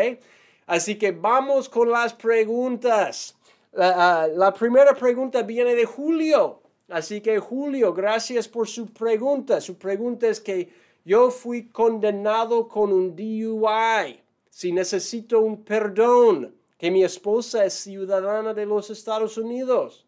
Así 0.66 0.96
que 0.96 1.10
vamos 1.10 1.68
con 1.68 1.90
las 1.90 2.14
preguntas. 2.14 3.36
La, 3.72 4.28
la 4.28 4.52
primera 4.54 4.94
pregunta 4.94 5.42
viene 5.42 5.74
de 5.74 5.84
Julio. 5.84 6.60
Así 6.88 7.20
que 7.20 7.38
Julio, 7.38 7.92
gracias 7.92 8.46
por 8.46 8.68
su 8.68 8.92
pregunta. 8.92 9.60
Su 9.60 9.76
pregunta 9.76 10.28
es 10.28 10.40
que 10.40 10.68
yo 11.04 11.30
fui 11.30 11.68
condenado 11.68 12.68
con 12.68 12.92
un 12.92 13.16
DUI. 13.16 14.20
Si 14.48 14.72
necesito 14.72 15.40
un 15.40 15.64
perdón, 15.64 16.54
que 16.80 16.90
mi 16.90 17.04
esposa 17.04 17.66
es 17.66 17.74
ciudadana 17.74 18.54
de 18.54 18.64
los 18.64 18.88
Estados 18.88 19.36
Unidos. 19.36 20.06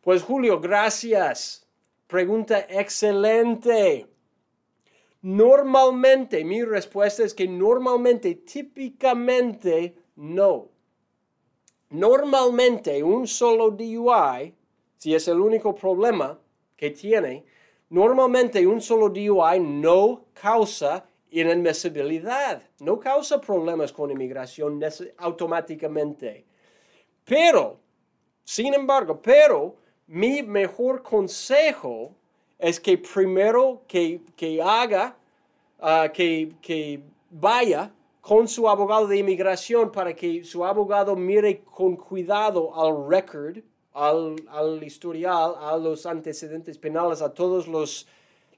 Pues 0.00 0.22
Julio, 0.22 0.58
gracias. 0.58 1.68
Pregunta 2.06 2.60
excelente. 2.70 4.06
Normalmente, 5.20 6.42
mi 6.42 6.62
respuesta 6.62 7.22
es 7.22 7.34
que 7.34 7.46
normalmente, 7.46 8.34
típicamente, 8.34 9.94
no. 10.16 10.70
Normalmente, 11.90 13.02
un 13.02 13.26
solo 13.26 13.70
DUI, 13.70 14.54
si 14.96 15.14
es 15.14 15.28
el 15.28 15.38
único 15.38 15.74
problema 15.74 16.40
que 16.78 16.92
tiene, 16.92 17.44
normalmente 17.90 18.66
un 18.66 18.80
solo 18.80 19.10
DUI 19.10 19.60
no 19.60 20.24
causa 20.32 21.10
inadmisibilidad, 21.40 22.62
no 22.80 22.98
causa 22.98 23.40
problemas 23.40 23.92
con 23.92 24.10
inmigración 24.10 24.80
automáticamente. 25.18 26.44
Pero, 27.24 27.78
sin 28.44 28.74
embargo, 28.74 29.20
pero 29.20 29.76
mi 30.06 30.42
mejor 30.42 31.02
consejo 31.02 32.14
es 32.58 32.80
que 32.80 32.96
primero 32.96 33.82
que, 33.86 34.20
haga, 34.62 35.16
ah, 35.80 36.08
que, 36.12 37.02
vaya 37.30 37.92
con 38.20 38.48
su 38.48 38.68
abogado 38.68 39.06
de 39.06 39.18
inmigración 39.18 39.92
para 39.92 40.14
que 40.14 40.44
su 40.44 40.64
abogado 40.64 41.14
mire 41.16 41.60
con 41.60 41.96
cuidado 41.96 42.74
al 42.74 43.08
record, 43.08 43.58
al, 43.92 44.82
historial, 44.82 45.54
a 45.58 45.76
los 45.76 46.06
antecedentes 46.06 46.78
penales, 46.78 47.22
a 47.22 47.32
todos 47.32 47.66
los, 47.66 48.06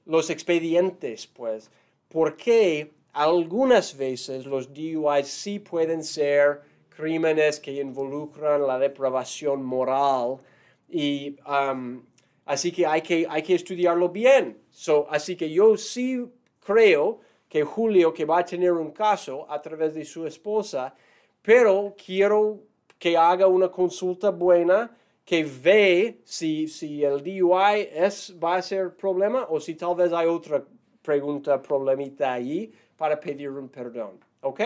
los 0.05 0.31
expedientes, 0.31 1.27
pues, 1.27 1.71
porque 2.09 2.93
algunas 3.13 3.97
veces 3.97 4.47
los 4.47 4.73
DUIs 4.73 5.29
sí 5.29 5.59
pueden 5.59 6.03
ser 6.03 6.63
crímenes 6.89 7.61
que 7.61 7.73
involucran 7.73 8.67
la 8.67 8.79
depravación 8.79 9.65
moral 9.65 10.39
y 10.89 11.37
um, 11.47 12.03
así 12.47 12.73
que 12.73 12.87
hay, 12.87 13.03
que 13.03 13.27
hay 13.29 13.43
que 13.43 13.55
estudiarlo 13.55 14.09
bien. 14.09 14.59
So, 14.71 15.07
así 15.11 15.37
que 15.37 15.51
yo 15.51 15.77
sí 15.77 16.27
creo 16.65 17.21
que 17.49 17.63
Julio, 17.63 18.13
que 18.13 18.25
va 18.25 18.39
a 18.39 18.45
tener 18.45 18.73
un 18.73 18.91
caso 18.91 19.51
a 19.51 19.61
través 19.61 19.95
de 19.95 20.05
su 20.05 20.27
esposa, 20.27 20.95
pero 21.43 21.95
quiero 22.05 22.61
que 22.99 23.17
haga 23.17 23.47
una 23.47 23.69
consulta 23.69 24.31
buena, 24.31 24.95
que 25.25 25.45
ve 25.45 26.21
si, 26.25 26.69
si 26.69 27.05
el 27.05 27.23
DUI 27.23 27.89
es, 27.93 28.35
va 28.43 28.57
a 28.57 28.63
ser 28.63 28.97
problema 28.97 29.47
o 29.49 29.61
si 29.61 29.75
tal 29.75 29.95
vez 29.95 30.13
hay 30.13 30.27
otra 30.27 30.65
pregunta, 31.09 31.63
problemita 31.63 32.35
allí 32.35 32.71
para 32.95 33.19
pedir 33.19 33.49
un 33.49 33.69
perdón. 33.71 34.21
¿Ok? 34.43 34.61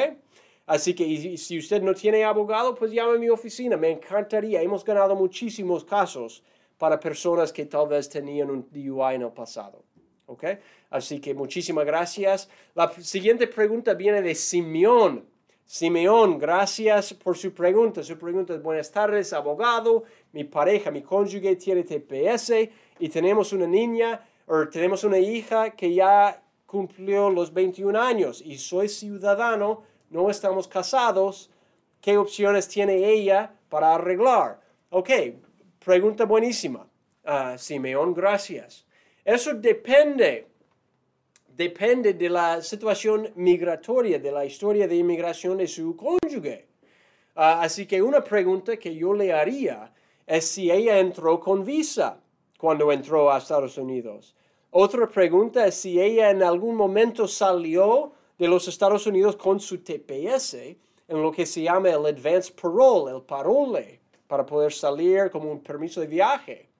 Así 0.66 0.92
que 0.92 1.36
si 1.36 1.58
usted 1.58 1.80
no 1.82 1.94
tiene 1.94 2.24
abogado, 2.24 2.74
pues 2.74 2.90
llame 2.90 3.14
a 3.14 3.18
mi 3.18 3.28
oficina. 3.28 3.76
Me 3.76 3.90
encantaría. 3.90 4.60
Hemos 4.60 4.84
ganado 4.84 5.14
muchísimos 5.14 5.84
casos 5.84 6.42
para 6.78 6.98
personas 6.98 7.52
que 7.52 7.64
tal 7.66 7.86
vez 7.86 8.08
tenían 8.08 8.50
un 8.50 8.66
DUI 8.72 9.14
en 9.14 9.22
el 9.22 9.30
pasado. 9.30 9.84
¿Ok? 10.26 10.44
Así 10.90 11.20
que 11.20 11.32
muchísimas 11.32 11.86
gracias. 11.86 12.48
La 12.74 12.90
siguiente 12.90 13.46
pregunta 13.46 13.94
viene 13.94 14.20
de 14.20 14.34
Simeón. 14.34 15.24
Simeón, 15.64 16.38
gracias 16.38 17.14
por 17.14 17.36
su 17.36 17.52
pregunta. 17.52 18.02
Su 18.02 18.18
pregunta 18.18 18.54
es, 18.54 18.62
buenas 18.62 18.90
tardes, 18.90 19.32
abogado. 19.32 20.02
Mi 20.32 20.42
pareja, 20.42 20.90
mi 20.90 21.02
cónyuge 21.02 21.54
tiene 21.54 21.84
TPS 21.84 22.52
y 22.98 23.08
tenemos 23.08 23.52
una 23.52 23.66
niña, 23.66 24.20
o 24.54 24.68
tenemos 24.68 25.02
una 25.02 25.18
hija 25.18 25.70
que 25.70 25.94
ya 25.94 26.42
cumplió 26.66 27.30
los 27.30 27.54
21 27.54 27.98
años 27.98 28.42
y 28.44 28.58
soy 28.58 28.86
ciudadano 28.86 29.82
no 30.10 30.28
estamos 30.28 30.68
casados, 30.68 31.50
¿qué 32.02 32.18
opciones 32.18 32.68
tiene 32.68 33.08
ella 33.08 33.50
para 33.70 33.94
arreglar? 33.94 34.60
Ok, 34.90 35.08
pregunta 35.82 36.26
buenísima. 36.26 36.86
Uh, 37.24 37.56
Simeón, 37.56 38.12
gracias. 38.12 38.84
Eso 39.24 39.54
depende, 39.54 40.48
depende 41.48 42.12
de 42.12 42.28
la 42.28 42.60
situación 42.60 43.30
migratoria, 43.36 44.18
de 44.18 44.32
la 44.32 44.44
historia 44.44 44.86
de 44.86 44.96
inmigración 44.96 45.56
de 45.56 45.66
su 45.66 45.96
cónyuge. 45.96 46.66
Ah, 47.36 47.62
así 47.62 47.86
que 47.86 48.02
una 48.02 48.22
pregunta 48.22 48.76
que 48.76 48.94
yo 48.94 49.14
le 49.14 49.32
haría 49.32 49.94
es 50.26 50.46
si 50.46 50.70
ella 50.70 50.98
entró 50.98 51.40
con 51.40 51.64
visa 51.64 52.20
cuando 52.58 52.92
entró 52.92 53.32
a 53.32 53.38
Estados 53.38 53.78
Unidos. 53.78 54.36
Otra 54.74 55.06
pregunta 55.06 55.66
es 55.66 55.74
si 55.74 56.00
ella 56.00 56.30
en 56.30 56.42
algún 56.42 56.74
momento 56.76 57.28
salió 57.28 58.12
de 58.38 58.48
los 58.48 58.66
Estados 58.68 59.06
Unidos 59.06 59.36
con 59.36 59.60
su 59.60 59.84
TPS 59.84 60.54
en 60.54 61.22
lo 61.22 61.30
que 61.30 61.44
se 61.44 61.60
llama 61.60 61.90
el 61.90 62.06
advance 62.06 62.50
parole, 62.50 63.14
el 63.14 63.20
parole, 63.20 64.00
para 64.26 64.46
poder 64.46 64.72
salir 64.72 65.30
como 65.30 65.52
un 65.52 65.62
permiso 65.62 66.00
de 66.00 66.06
viaje. 66.06 66.70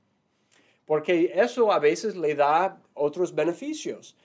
Porque 0.87 1.33
eso 1.35 1.70
a 1.70 1.78
veces 1.78 2.16
le 2.16 2.35
da 2.35 2.81
otros 2.94 3.35
beneficios. 3.35 4.16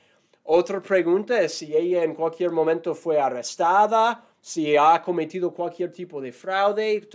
Otra 0.44 0.82
pregunta 0.82 1.42
es 1.42 1.56
si 1.56 1.76
ella 1.76 2.06
en 2.06 2.16
cualquier 2.16 2.52
momento 2.52 2.96
fue 2.96 3.20
arrestada, 3.20 4.24
si 4.40 4.78
ha 4.78 5.02
cometido 5.02 5.54
cualquier 5.54 5.92
tipo 5.92 6.22
de 6.22 6.32
fraude, 6.32 7.06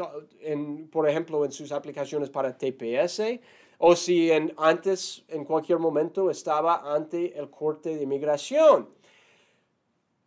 por 0.90 1.08
ejemplo, 1.08 1.46
en 1.46 1.52
sus 1.52 1.72
aplicaciones 1.72 2.28
para 2.28 2.54
TPS, 2.54 3.40
o 3.84 3.96
si 3.96 4.30
en, 4.30 4.54
antes, 4.58 5.24
en 5.26 5.44
cualquier 5.44 5.80
momento, 5.80 6.30
estaba 6.30 6.94
ante 6.94 7.36
el 7.36 7.50
corte 7.50 7.96
de 7.96 8.04
inmigración. 8.04 8.88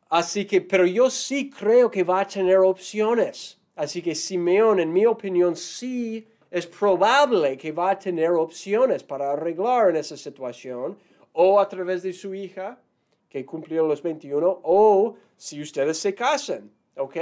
Así 0.09 0.45
que, 0.45 0.59
pero 0.59 0.85
yo 0.85 1.09
sí 1.09 1.49
creo 1.49 1.89
que 1.89 2.03
va 2.03 2.19
a 2.19 2.27
tener 2.27 2.57
opciones. 2.57 3.57
Así 3.77 4.01
que 4.01 4.13
Simeón, 4.13 4.81
en 4.81 4.91
mi 4.91 5.05
opinión, 5.05 5.55
sí 5.55 6.27
es 6.51 6.67
probable 6.67 7.57
que 7.57 7.71
va 7.71 7.91
a 7.91 7.97
tener 7.97 8.31
opciones 8.31 9.03
para 9.03 9.31
arreglar 9.31 9.91
en 9.91 9.95
esa 9.95 10.17
situación, 10.17 10.97
o 11.31 11.57
a 11.57 11.69
través 11.69 12.03
de 12.03 12.11
su 12.11 12.35
hija, 12.35 12.77
que 13.29 13.45
cumplió 13.45 13.87
los 13.87 14.01
21, 14.01 14.59
o 14.63 15.15
si 15.37 15.61
ustedes 15.61 15.97
se 15.97 16.13
casan, 16.13 16.69
¿ok? 16.97 17.15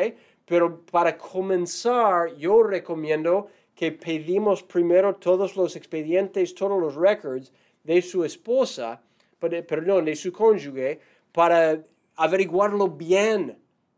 Pero 0.46 0.82
para 0.82 1.16
comenzar, 1.16 2.36
yo 2.38 2.64
recomiendo 2.64 3.50
que 3.76 3.92
pedimos 3.92 4.64
primero 4.64 5.16
todos 5.16 5.56
los 5.56 5.76
expedientes, 5.76 6.54
todos 6.54 6.80
los 6.80 6.96
records 6.96 7.52
de 7.84 8.02
su 8.02 8.24
esposa, 8.24 9.02
perdón, 9.40 10.06
de 10.06 10.16
su 10.16 10.32
cónyuge, 10.32 11.00
para 11.32 11.82
averiguarlo 12.16 12.88
bien, 12.88 13.58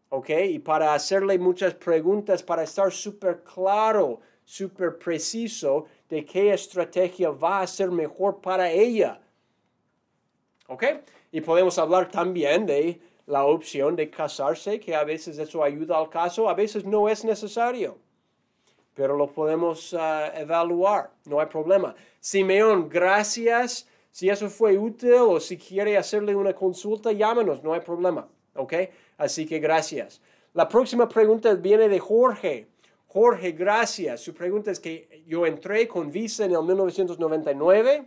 ¿ok? 0.09 0.29
Y 0.49 0.59
para 0.59 0.93
hacerle 0.93 1.37
muchas 1.37 1.75
preguntas, 1.75 2.41
para 2.41 2.63
estar 2.63 2.91
súper 2.91 3.43
claro, 3.43 4.21
súper 4.45 4.97
preciso 4.97 5.85
de 6.07 6.23
qué 6.23 6.53
estrategia 6.53 7.31
va 7.31 7.61
a 7.61 7.67
ser 7.67 7.91
mejor 7.91 8.39
para 8.39 8.71
ella. 8.71 9.19
¿Ok? 10.67 10.83
Y 11.31 11.41
podemos 11.41 11.77
hablar 11.77 12.09
también 12.09 12.65
de 12.65 12.99
la 13.25 13.45
opción 13.45 13.95
de 13.95 14.09
casarse, 14.09 14.79
que 14.79 14.95
a 14.95 15.03
veces 15.03 15.37
eso 15.37 15.63
ayuda 15.63 15.97
al 15.97 16.09
caso, 16.09 16.47
a 16.47 16.53
veces 16.53 16.85
no 16.85 17.09
es 17.09 17.25
necesario, 17.25 17.97
pero 18.95 19.15
lo 19.15 19.27
podemos 19.27 19.93
ah, 19.93 20.31
evaluar, 20.35 21.11
no 21.25 21.39
hay 21.39 21.47
problema. 21.47 21.93
Simeón, 22.19 22.89
gracias 22.89 23.87
si 24.15 24.29
eso 24.29 24.49
fue 24.49 24.77
útil 24.77 25.11
o 25.13 25.41
si 25.41 25.57
quiere 25.57 25.97
hacerle 25.97 26.33
una 26.33 26.53
consulta, 26.53 27.11
llámanos, 27.11 27.61
no 27.61 27.73
hay 27.73 27.81
problema. 27.81 28.25
¿Ok? 28.55 28.73
Así 29.17 29.45
que 29.45 29.59
gracias. 29.59 30.21
La 30.53 30.69
próxima 30.69 31.09
pregunta 31.09 31.53
viene 31.53 31.89
de 31.89 31.99
Jorge. 31.99 32.67
Jorge, 33.07 33.51
gracias. 33.51 34.21
Su 34.21 34.33
pregunta 34.33 34.71
es 34.71 34.79
que 34.79 35.23
yo 35.27 35.45
entré 35.45 35.85
con 35.89 36.09
visa 36.11 36.45
en 36.45 36.53
el 36.53 36.63
1999. 36.63 38.05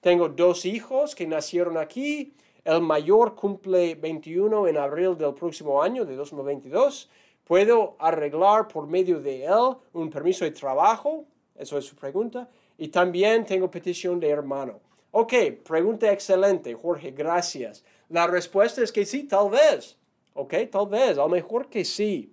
Tengo 0.00 0.30
dos 0.30 0.64
hijos 0.64 1.14
que 1.14 1.26
nacieron 1.26 1.76
aquí. 1.76 2.32
el 2.64 2.80
mayor 2.80 3.34
cumple 3.34 3.94
21 3.96 4.68
en 4.68 4.78
abril 4.78 5.18
del 5.18 5.34
próximo 5.34 5.82
año, 5.82 6.06
de 6.06 6.16
2022. 6.16 7.10
¿Puedo 7.44 7.96
arreglar 7.98 8.68
por 8.68 8.86
medio 8.86 9.20
de 9.20 9.44
él 9.44 9.76
un 9.92 10.10
permiso 10.10 10.44
de 10.44 10.52
trabajo? 10.52 11.24
Eso 11.56 11.76
es 11.78 11.84
su 11.84 11.96
pregunta. 11.96 12.48
Y 12.78 12.88
también 12.88 13.44
tengo 13.44 13.70
petición 13.70 14.18
de 14.20 14.28
hermano. 14.28 14.80
Ok, 15.10 15.34
pregunta 15.64 16.10
excelente, 16.10 16.74
Jorge, 16.74 17.10
gracias. 17.10 17.84
La 18.08 18.26
respuesta 18.26 18.82
es 18.82 18.90
que 18.90 19.04
sí, 19.04 19.24
tal 19.24 19.50
vez. 19.50 19.98
Ok, 20.34 20.54
tal 20.70 20.86
vez, 20.86 21.18
a 21.18 21.22
lo 21.22 21.28
mejor 21.28 21.68
que 21.68 21.84
sí. 21.84 22.32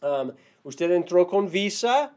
Um, 0.00 0.32
usted 0.62 0.90
entró 0.92 1.26
con 1.26 1.50
visa, 1.50 2.14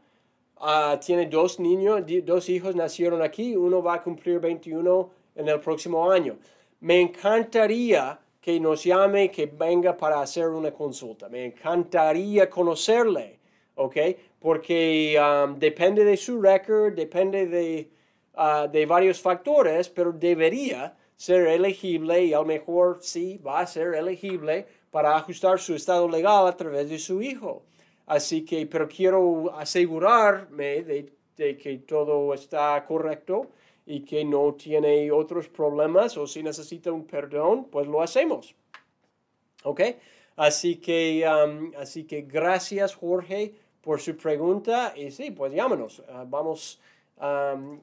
uh, 0.58 0.98
tiene 0.98 1.26
dos 1.26 1.60
niños, 1.60 2.02
dos 2.24 2.48
hijos 2.48 2.74
nacieron 2.74 3.20
aquí, 3.20 3.54
uno 3.54 3.82
va 3.82 3.94
a 3.94 4.02
cumplir 4.02 4.38
21 4.38 5.10
en 5.34 5.48
el 5.48 5.60
próximo 5.60 6.10
año. 6.10 6.38
Me 6.80 7.00
encantaría 7.00 8.18
que 8.42 8.58
nos 8.58 8.82
llame, 8.82 9.30
que 9.30 9.46
venga 9.46 9.96
para 9.96 10.20
hacer 10.20 10.48
una 10.48 10.72
consulta. 10.72 11.28
Me 11.28 11.46
encantaría 11.46 12.50
conocerle, 12.50 13.38
¿ok? 13.76 13.96
Porque 14.40 15.16
um, 15.16 15.56
depende 15.60 16.04
de 16.04 16.16
su 16.16 16.42
record, 16.42 16.94
depende 16.94 17.46
de, 17.46 17.88
uh, 18.36 18.68
de 18.68 18.84
varios 18.84 19.20
factores, 19.20 19.88
pero 19.88 20.10
debería 20.10 20.92
ser 21.14 21.46
elegible 21.46 22.24
y 22.24 22.34
a 22.34 22.38
lo 22.38 22.44
mejor 22.44 22.98
sí 23.00 23.38
va 23.38 23.60
a 23.60 23.66
ser 23.66 23.94
elegible 23.94 24.66
para 24.90 25.16
ajustar 25.16 25.60
su 25.60 25.76
estado 25.76 26.08
legal 26.08 26.48
a 26.48 26.56
través 26.56 26.90
de 26.90 26.98
su 26.98 27.22
hijo. 27.22 27.62
Así 28.06 28.44
que, 28.44 28.66
pero 28.66 28.88
quiero 28.88 29.54
asegurarme 29.56 30.82
de, 30.82 31.12
de 31.36 31.56
que 31.56 31.78
todo 31.78 32.34
está 32.34 32.84
correcto 32.84 33.52
y 33.86 34.04
que 34.04 34.24
no 34.24 34.54
tiene 34.54 35.10
otros 35.10 35.48
problemas 35.48 36.16
o 36.16 36.26
si 36.26 36.42
necesita 36.42 36.92
un 36.92 37.04
perdón, 37.04 37.66
pues 37.70 37.86
lo 37.86 38.02
hacemos. 38.02 38.54
¿Ok? 39.64 39.80
Así 40.36 40.76
que, 40.76 41.24
um, 41.26 41.72
así 41.78 42.04
que 42.04 42.22
gracias 42.22 42.94
Jorge 42.94 43.54
por 43.80 44.00
su 44.00 44.16
pregunta 44.16 44.92
y 44.96 45.10
sí, 45.10 45.30
pues 45.30 45.52
llámanos. 45.52 46.00
Uh, 46.00 46.26
vamos 46.26 46.80
um, 47.20 47.80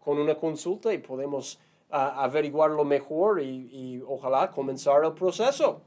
con 0.00 0.18
una 0.18 0.34
consulta 0.34 0.92
y 0.92 0.98
podemos 0.98 1.58
uh, 1.90 1.94
averiguarlo 1.96 2.84
mejor 2.84 3.40
y, 3.40 3.68
y, 3.72 4.02
ojalá 4.06 4.50
comenzar 4.50 5.04
el 5.04 5.12
proceso. 5.12 5.80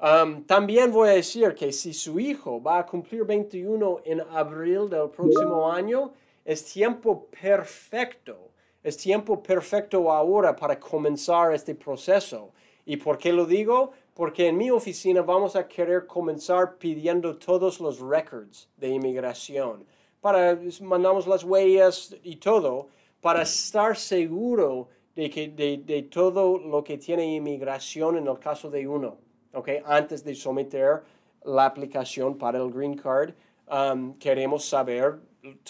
Um, 0.00 0.44
también 0.44 0.92
voy 0.92 1.08
a 1.08 1.12
decir 1.12 1.54
que 1.56 1.72
si 1.72 1.92
su 1.92 2.20
hijo 2.20 2.62
va 2.62 2.78
a 2.78 2.86
cumplir 2.86 3.24
21 3.24 4.02
en 4.04 4.20
abril 4.20 4.88
del 4.88 5.10
próximo 5.10 5.72
año, 5.72 6.12
es 6.44 6.64
tiempo 6.64 7.26
perfecto, 7.26 8.50
es 8.82 8.96
tiempo 8.96 9.42
perfecto 9.42 10.10
ahora 10.10 10.54
para 10.54 10.78
comenzar 10.78 11.52
este 11.52 11.74
proceso. 11.74 12.52
¿Y 12.84 12.96
por 12.96 13.18
qué 13.18 13.32
lo 13.32 13.44
digo? 13.44 13.92
Porque 14.14 14.48
en 14.48 14.56
mi 14.56 14.70
oficina 14.70 15.22
vamos 15.22 15.56
a 15.56 15.68
querer 15.68 16.06
comenzar 16.06 16.78
pidiendo 16.78 17.36
todos 17.36 17.80
los 17.80 18.00
records 18.00 18.68
de 18.76 18.88
inmigración. 18.88 19.84
Para, 20.20 20.58
mandamos 20.80 21.26
las 21.26 21.44
huellas 21.44 22.16
y 22.22 22.36
todo, 22.36 22.88
para 23.20 23.42
estar 23.42 23.96
seguro 23.96 24.88
de, 25.14 25.30
que, 25.30 25.48
de, 25.48 26.02
todo 26.04 26.58
lo 26.58 26.82
que 26.84 26.96
tiene 26.96 27.34
inmigración 27.34 28.16
en 28.16 28.26
el 28.26 28.38
caso 28.38 28.70
de 28.70 28.86
uno, 28.86 29.18
¿okay? 29.52 29.82
Antes 29.84 30.24
de 30.24 30.34
someter 30.34 31.02
la 31.44 31.66
aplicación 31.66 32.38
para 32.38 32.58
el 32.58 32.70
green 32.70 32.96
card, 32.96 33.34
um, 33.70 34.14
queremos 34.14 34.64
saber 34.64 35.18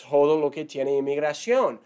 todo 0.08 0.38
lo 0.40 0.50
que 0.50 0.64
tiene 0.64 0.96
inmigración. 0.96 1.80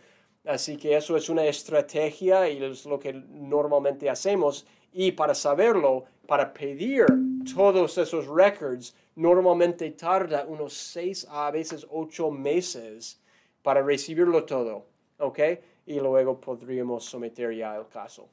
Así 0.45 0.77
que 0.77 0.97
eso 0.97 1.17
es 1.17 1.29
una 1.29 1.45
estrategia 1.45 2.49
y 2.49 2.63
es 2.63 2.85
lo 2.85 2.99
que 2.99 3.13
normalmente 3.13 4.11
hacemos. 4.11 4.67
Y 4.93 5.13
para 5.13 5.35
saberlo, 5.35 6.05
para 6.27 6.53
pedir 6.53 7.07
todos 7.55 7.97
esos 7.99 8.27
records, 8.27 8.95
normalmente 9.15 9.91
tarda 9.93 10.45
unos 10.47 10.73
seis 10.73 11.27
a 11.31 11.51
veces 11.51 11.87
ocho 11.91 12.31
meses 12.31 13.21
para 13.63 13.83
recibirlo 13.83 14.45
todo. 14.45 14.87
¿Ok? 15.19 15.39
Y 15.87 16.01
luego 16.01 16.41
podríamos 16.41 17.05
someter 17.05 17.55
ya 17.55 17.77
el 17.77 17.87
caso. 17.87 18.29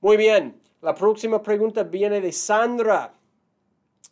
Muy 0.00 0.16
bien, 0.16 0.60
la 0.80 0.94
próxima 0.94 1.42
pregunta 1.42 1.82
viene 1.82 2.20
de 2.20 2.30
Sandra. 2.30 3.14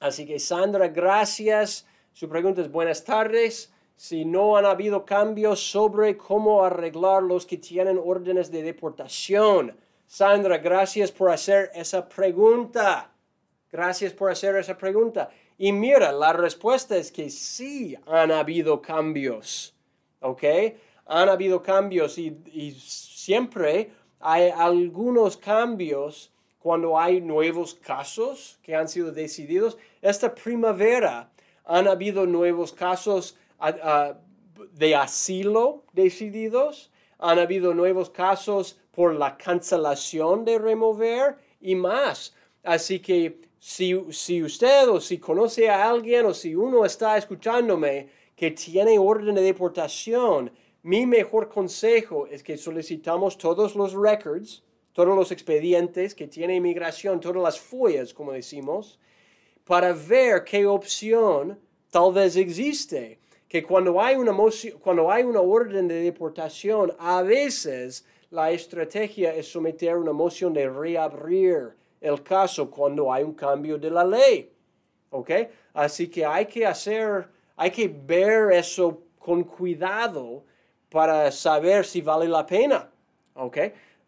Así 0.00 0.26
que 0.26 0.40
Sandra, 0.40 0.88
gracias. 0.88 1.86
Su 2.12 2.28
pregunta 2.28 2.60
es 2.60 2.70
buenas 2.70 3.04
tardes 3.04 3.72
si 3.96 4.26
no 4.26 4.56
han 4.56 4.66
habido 4.66 5.04
cambios 5.06 5.58
sobre 5.60 6.16
cómo 6.16 6.62
arreglar 6.62 7.22
los 7.22 7.46
que 7.46 7.56
tienen 7.56 7.98
órdenes 7.98 8.50
de 8.50 8.62
deportación. 8.62 9.74
Sandra, 10.06 10.58
gracias 10.58 11.10
por 11.10 11.30
hacer 11.30 11.70
esa 11.74 12.06
pregunta. 12.06 13.10
Gracias 13.72 14.12
por 14.12 14.30
hacer 14.30 14.54
esa 14.56 14.76
pregunta. 14.76 15.30
Y 15.58 15.72
mira, 15.72 16.12
la 16.12 16.32
respuesta 16.34 16.96
es 16.96 17.10
que 17.10 17.30
sí 17.30 17.96
han 18.06 18.30
habido 18.30 18.82
cambios. 18.82 19.74
¿Ok? 20.20 20.44
Han 21.06 21.28
habido 21.28 21.62
cambios 21.62 22.18
y, 22.18 22.38
y 22.52 22.72
siempre 22.72 23.90
hay 24.20 24.50
algunos 24.50 25.36
cambios 25.36 26.32
cuando 26.58 26.98
hay 26.98 27.20
nuevos 27.20 27.74
casos 27.74 28.58
que 28.62 28.74
han 28.74 28.88
sido 28.88 29.10
decididos. 29.10 29.78
Esta 30.02 30.34
primavera 30.34 31.30
han 31.64 31.88
habido 31.88 32.26
nuevos 32.26 32.72
casos 32.72 33.36
de 34.72 34.94
asilo 34.94 35.84
decididos, 35.92 36.90
han 37.18 37.38
habido 37.38 37.74
nuevos 37.74 38.10
casos 38.10 38.78
por 38.90 39.14
la 39.14 39.36
cancelación 39.36 40.44
de 40.44 40.58
remover 40.58 41.36
y 41.60 41.74
más. 41.74 42.34
Así 42.62 43.00
que 43.00 43.40
si, 43.58 43.98
si 44.10 44.42
usted 44.42 44.88
o 44.88 45.00
si 45.00 45.18
conoce 45.18 45.68
a 45.68 45.88
alguien 45.88 46.26
o 46.26 46.34
si 46.34 46.54
uno 46.54 46.84
está 46.84 47.16
escuchándome 47.16 48.08
que 48.34 48.50
tiene 48.50 48.98
orden 48.98 49.34
de 49.34 49.42
deportación, 49.42 50.52
mi 50.82 51.06
mejor 51.06 51.48
consejo 51.48 52.26
es 52.26 52.42
que 52.42 52.56
solicitamos 52.56 53.38
todos 53.38 53.74
los 53.74 53.92
records, 53.92 54.62
todos 54.92 55.16
los 55.16 55.32
expedientes 55.32 56.14
que 56.14 56.28
tiene 56.28 56.56
inmigración, 56.56 57.20
todas 57.20 57.42
las 57.42 57.58
follas, 57.58 58.14
como 58.14 58.32
decimos, 58.32 58.98
para 59.64 59.92
ver 59.92 60.44
qué 60.44 60.64
opción 60.64 61.58
tal 61.90 62.12
vez 62.12 62.36
existe 62.36 63.18
que 63.48 63.62
cuando 63.62 64.00
hay 64.00 64.16
una, 64.16 64.36
cuando 64.80 65.10
hay 65.10 65.22
una 65.22 65.40
orden 65.40 65.86
de 65.86 66.02
deportación, 66.02 66.92
a 66.98 67.22
veces 67.22 68.04
la 68.30 68.50
estrategia 68.50 69.34
es 69.34 69.50
someter 69.50 69.96
una 69.96 70.12
moción 70.12 70.52
de 70.52 70.68
reabrir 70.68 71.74
el 72.00 72.22
caso 72.22 72.70
cuando 72.70 73.12
hay 73.12 73.22
un 73.22 73.34
cambio 73.34 73.78
de 73.78 73.90
la 73.90 74.04
ley. 74.04 74.52
¿Ok? 75.10 75.30
Así 75.74 76.08
que 76.08 76.26
hay 76.26 76.46
que 76.46 76.66
hacer, 76.66 77.28
hay 77.56 77.70
que 77.70 77.88
ver 77.88 78.52
eso 78.52 79.02
con 79.18 79.44
cuidado 79.44 80.44
para 80.90 81.30
saber 81.30 81.84
si 81.84 82.00
vale 82.00 82.28
la 82.28 82.44
pena. 82.44 82.90
¿Ok? 83.34 83.58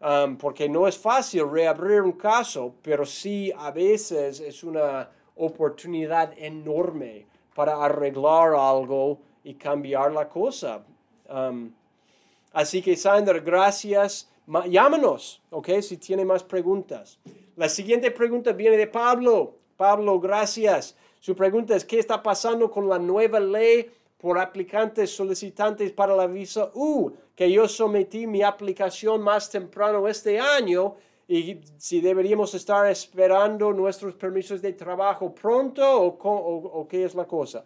Um, 0.01 0.37
porque 0.37 0.69
no 0.69 0.87
es 0.87 0.97
fácil 0.97 1.49
reabrir 1.49 2.01
un 2.01 2.13
caso, 2.13 2.75
pero 2.81 3.05
sí 3.05 3.51
a 3.55 3.71
veces 3.71 4.39
es 4.39 4.63
una 4.63 5.09
oportunidad 5.35 6.33
enorme 6.37 7.25
para 7.53 7.83
arreglar 7.83 8.53
algo 8.53 9.19
y 9.43 9.53
cambiar 9.55 10.11
la 10.11 10.27
cosa. 10.27 10.83
Um, 11.29 11.71
así 12.53 12.81
que 12.81 12.95
Sandra, 12.95 13.39
gracias. 13.39 14.29
llámanos, 14.67 15.41
¿ok? 15.49 15.69
Si 15.81 15.97
tiene 15.97 16.25
más 16.25 16.43
preguntas. 16.43 17.19
La 17.55 17.69
siguiente 17.69 18.11
pregunta 18.11 18.51
viene 18.51 18.77
de 18.77 18.87
Pablo. 18.87 19.55
Pablo, 19.77 20.19
gracias. 20.19 20.95
Su 21.19 21.35
pregunta 21.35 21.75
es, 21.75 21.85
¿qué 21.85 21.99
está 21.99 22.21
pasando 22.23 22.71
con 22.71 22.87
la 22.87 22.97
nueva 22.97 23.39
ley 23.39 23.89
por 24.17 24.39
aplicantes 24.39 25.15
solicitantes 25.15 25.91
para 25.91 26.15
la 26.15 26.27
visa 26.27 26.71
U? 26.73 27.11
Que 27.35 27.51
yo 27.51 27.67
sometí 27.67 28.27
mi 28.27 28.41
aplicación 28.41 29.21
más 29.21 29.49
temprano 29.49 30.07
este 30.07 30.39
año 30.39 30.95
y 31.27 31.59
si 31.77 32.01
deberíamos 32.01 32.53
estar 32.55 32.89
esperando 32.89 33.71
nuestros 33.71 34.15
permisos 34.15 34.61
de 34.61 34.73
trabajo 34.73 35.33
pronto 35.33 35.83
o, 35.85 36.07
o 36.07 36.87
qué 36.87 37.03
es 37.03 37.13
la 37.13 37.25
cosa. 37.25 37.65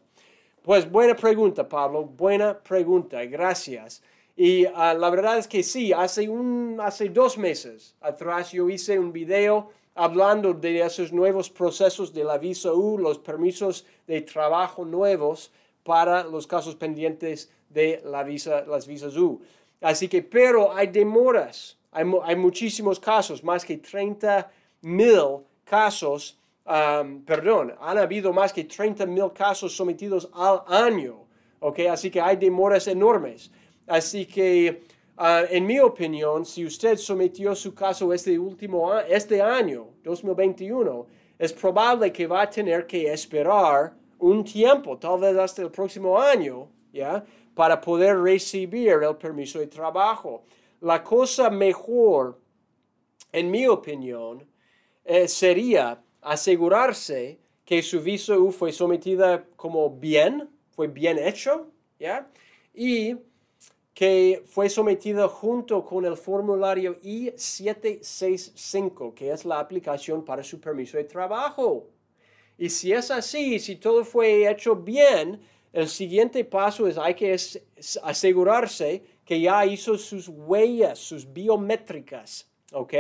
Pues 0.64 0.90
buena 0.90 1.14
pregunta, 1.14 1.68
Pablo, 1.68 2.06
buena 2.06 2.58
pregunta, 2.58 3.22
gracias. 3.26 4.02
Y 4.34 4.66
ah, 4.66 4.94
la 4.94 5.10
verdad 5.10 5.38
es 5.38 5.46
que 5.46 5.62
sí, 5.62 5.92
hace, 5.92 6.30
un, 6.30 6.80
hace 6.82 7.10
dos 7.10 7.38
meses 7.38 7.98
atrás 8.00 8.54
yo 8.54 8.70
hice 8.70 8.98
un 8.98 9.12
video 9.12 9.72
hablando 9.94 10.54
de 10.54 10.80
esos 10.80 11.12
nuevos 11.12 11.50
procesos 11.50 12.14
de 12.14 12.24
la 12.24 12.38
visa 12.38 12.72
U, 12.72 12.98
los 12.98 13.20
permisos 13.20 13.86
de 14.08 14.22
trabajo 14.22 14.86
nuevos 14.86 15.52
para 15.84 16.24
los 16.24 16.48
casos 16.48 16.76
pendientes 16.76 17.52
de 17.68 18.02
la 18.06 18.24
visa, 18.24 18.64
las 18.66 18.88
visas 18.88 19.18
U. 19.18 19.42
Así 19.82 20.08
que, 20.08 20.22
pero 20.22 20.74
hay 20.74 20.88
demoras, 20.88 21.78
hay, 21.92 22.06
hay 22.24 22.38
muchísimos 22.38 23.02
casos, 23.02 23.44
más 23.44 23.66
que 23.66 23.80
30 23.80 24.50
mil 24.80 25.42
casos 25.66 26.38
perdón, 26.66 27.74
han 27.80 27.98
habido 27.98 28.32
más 28.32 28.54
que 28.54 28.64
30 28.64 29.06
mil 29.06 29.32
casos 29.34 29.76
sometidos 29.76 30.30
al 30.34 30.62
año, 30.68 31.26
¿ok? 31.60 31.80
Así 31.92 32.10
que 32.10 32.22
hay 32.22 32.38
demoras 32.38 32.88
enormes. 32.88 33.52
Así 33.88 34.26
que 34.26 34.84
ah, 35.18 35.44
en 35.50 35.66
mi 35.66 35.80
opinión, 35.80 36.46
si 36.46 36.66
usted 36.66 36.98
sometió 36.98 37.54
su 37.56 37.74
caso 37.74 38.14
este 38.14 38.38
último 38.40 38.98
este 39.00 39.42
año, 39.42 39.88
2021, 40.04 41.06
es 41.38 41.52
probable 41.52 42.12
que 42.12 42.28
va 42.28 42.44
a 42.44 42.50
tener 42.50 42.88
que 42.88 43.12
esperar 43.12 43.94
un 44.20 44.44
tiempo, 44.44 44.98
tal 44.98 45.20
vez 45.20 45.36
hasta 45.38 45.64
el 45.64 45.72
próximo 45.72 46.18
año, 46.20 46.70
¿ya? 46.94 47.24
Para 47.54 47.80
poder 47.82 48.18
recibir 48.20 49.04
el 49.04 49.18
permiso 49.18 49.60
de 49.60 49.68
trabajo. 49.68 50.46
La 50.80 51.04
cosa 51.04 51.50
mejor, 51.50 52.40
en 53.32 53.52
mi 53.52 53.68
opinión, 53.68 54.48
eh, 55.04 55.28
sería 55.28 56.02
asegurarse 56.24 57.40
que 57.66 57.82
su 57.82 58.02
visa 58.02 58.38
U 58.38 58.52
fue 58.52 58.72
sometida 58.72 59.46
como 59.56 59.90
bien, 59.90 60.48
fue 60.72 60.88
bien 60.88 61.18
hecho, 61.18 61.68
¿ya? 62.00 62.30
Y 62.74 63.16
que 63.94 64.44
fue 64.46 64.70
sometida 64.70 65.28
junto 65.28 65.84
con 65.86 66.06
el 66.06 66.18
formulario 66.18 66.98
I-765, 67.04 69.14
que 69.14 69.32
es 69.32 69.46
la 69.46 69.60
aplicación 69.60 70.26
para 70.26 70.44
su 70.44 70.60
permiso 70.60 70.98
de 70.98 71.04
trabajo. 71.04 71.88
Y 72.58 72.70
si 72.70 72.92
es 72.92 73.12
así, 73.12 73.60
si 73.60 73.76
todo 73.76 74.04
fue 74.04 74.50
hecho 74.50 74.76
bien, 74.76 75.40
el 75.72 75.88
siguiente 75.88 76.44
paso 76.44 76.88
es 76.88 76.98
hay 76.98 77.14
que 77.14 77.38
asegurarse 78.04 79.04
que 79.26 79.40
ya 79.40 79.64
hizo 79.66 79.98
sus 79.98 80.28
huellas, 80.28 81.00
sus 81.00 81.32
biométricas, 81.32 82.50
¿ok? 82.72 82.94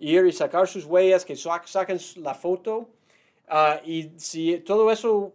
Ir 0.00 0.26
y 0.26 0.32
sacar 0.32 0.66
sus 0.66 0.84
huellas, 0.86 1.24
que 1.24 1.36
saquen 1.36 1.98
la 2.16 2.34
foto. 2.34 2.88
Ah, 3.46 3.80
y 3.84 4.10
si 4.16 4.58
todo 4.60 4.90
eso 4.90 5.32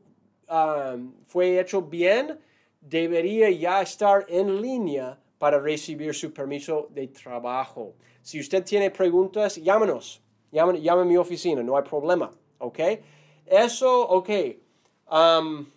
ah, 0.48 0.98
fue 1.28 1.60
hecho 1.60 1.82
bien, 1.82 2.40
debería 2.82 3.50
ya 3.50 3.82
estar 3.82 4.26
en 4.28 4.62
línea 4.62 5.20
para 5.38 5.60
recibir 5.60 6.14
su 6.14 6.34
permiso 6.34 6.88
de 6.92 7.08
trabajo. 7.08 7.94
Si 8.22 8.40
usted 8.40 8.64
tiene 8.64 8.90
preguntas, 8.90 9.58
llámenos, 9.58 10.22
llame, 10.52 10.90
a 10.90 10.96
mi 11.04 11.18
oficina, 11.18 11.62
no 11.62 11.78
hay 11.78 11.84
problema, 11.84 12.32
¿ok? 12.58 12.80
Eso, 13.46 14.08
ok. 14.08 14.30
Um, 15.12 15.68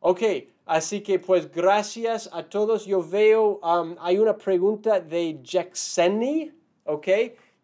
ok, 0.00 0.22
así 0.66 1.02
que 1.02 1.18
pues 1.18 1.50
gracias 1.50 2.28
a 2.32 2.42
todos. 2.42 2.86
Yo 2.86 3.02
veo, 3.02 3.60
um, 3.62 3.96
hay 4.00 4.18
una 4.18 4.36
pregunta 4.36 4.98
de 4.98 5.38
Jackseni, 5.42 6.52
¿ok? 6.90 7.08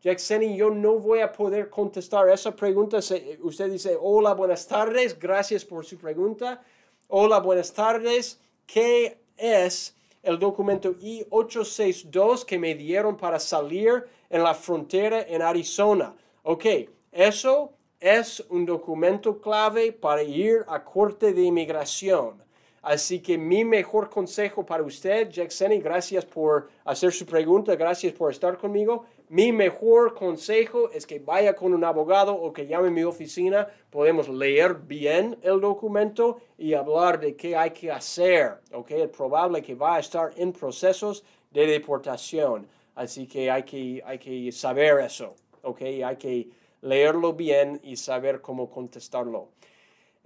Jackseni, 0.02 0.56
yo 0.56 0.70
no 0.70 0.98
voy 0.98 1.20
a 1.20 1.32
poder 1.32 1.68
contestar 1.68 2.28
esa 2.28 2.54
pregunta. 2.54 2.98
Usted 2.98 3.70
dice, 3.70 3.96
hola, 4.00 4.34
buenas 4.34 4.66
tardes, 4.66 5.18
gracias 5.18 5.64
por 5.64 5.84
su 5.84 5.98
pregunta. 5.98 6.62
Hola, 7.08 7.40
buenas 7.40 7.72
tardes. 7.72 8.40
¿Qué 8.66 9.18
es 9.36 9.96
el 10.22 10.38
documento 10.38 10.94
I-862 11.00 12.44
que 12.44 12.58
me 12.58 12.74
dieron 12.74 13.16
para 13.16 13.38
salir 13.40 14.04
en 14.30 14.42
la 14.42 14.54
frontera 14.54 15.22
en 15.22 15.42
Arizona? 15.42 16.14
Ok, 16.42 16.66
eso 17.10 17.72
es 17.98 18.44
un 18.50 18.66
documento 18.66 19.40
clave 19.40 19.92
para 19.92 20.22
ir 20.22 20.64
a 20.68 20.84
corte 20.84 21.32
de 21.32 21.42
inmigración. 21.42 22.42
Así 22.86 23.18
que 23.18 23.36
mi 23.36 23.64
mejor 23.64 24.08
consejo 24.08 24.64
para 24.64 24.84
usted, 24.84 25.28
Jacksoni, 25.28 25.80
gracias 25.80 26.24
por 26.24 26.68
hacer 26.84 27.10
su 27.10 27.26
pregunta, 27.26 27.74
gracias 27.74 28.12
por 28.12 28.30
estar 28.30 28.56
conmigo. 28.56 29.06
Mi 29.28 29.50
mejor 29.50 30.14
consejo 30.14 30.88
es 30.92 31.04
que 31.04 31.18
vaya 31.18 31.56
con 31.56 31.74
un 31.74 31.82
abogado 31.82 32.32
o 32.32 32.52
que 32.52 32.68
llame 32.68 32.86
a 32.86 32.90
mi 32.92 33.02
oficina. 33.02 33.66
Podemos 33.90 34.28
leer 34.28 34.76
bien 34.76 35.36
el 35.42 35.60
documento 35.60 36.38
y 36.56 36.74
hablar 36.74 37.18
de 37.18 37.34
qué 37.34 37.56
hay 37.56 37.72
que 37.72 37.90
hacer. 37.90 38.60
¿okay? 38.72 39.02
Es 39.02 39.08
probable 39.08 39.62
que 39.62 39.74
va 39.74 39.96
a 39.96 39.98
estar 39.98 40.30
en 40.36 40.52
procesos 40.52 41.24
de 41.50 41.66
deportación. 41.66 42.68
Así 42.94 43.26
que 43.26 43.50
hay 43.50 43.64
que, 43.64 44.00
hay 44.06 44.20
que 44.20 44.52
saber 44.52 45.00
eso. 45.00 45.34
¿okay? 45.62 46.04
Hay 46.04 46.18
que 46.18 46.48
leerlo 46.82 47.32
bien 47.32 47.80
y 47.82 47.96
saber 47.96 48.40
cómo 48.40 48.70
contestarlo. 48.70 49.48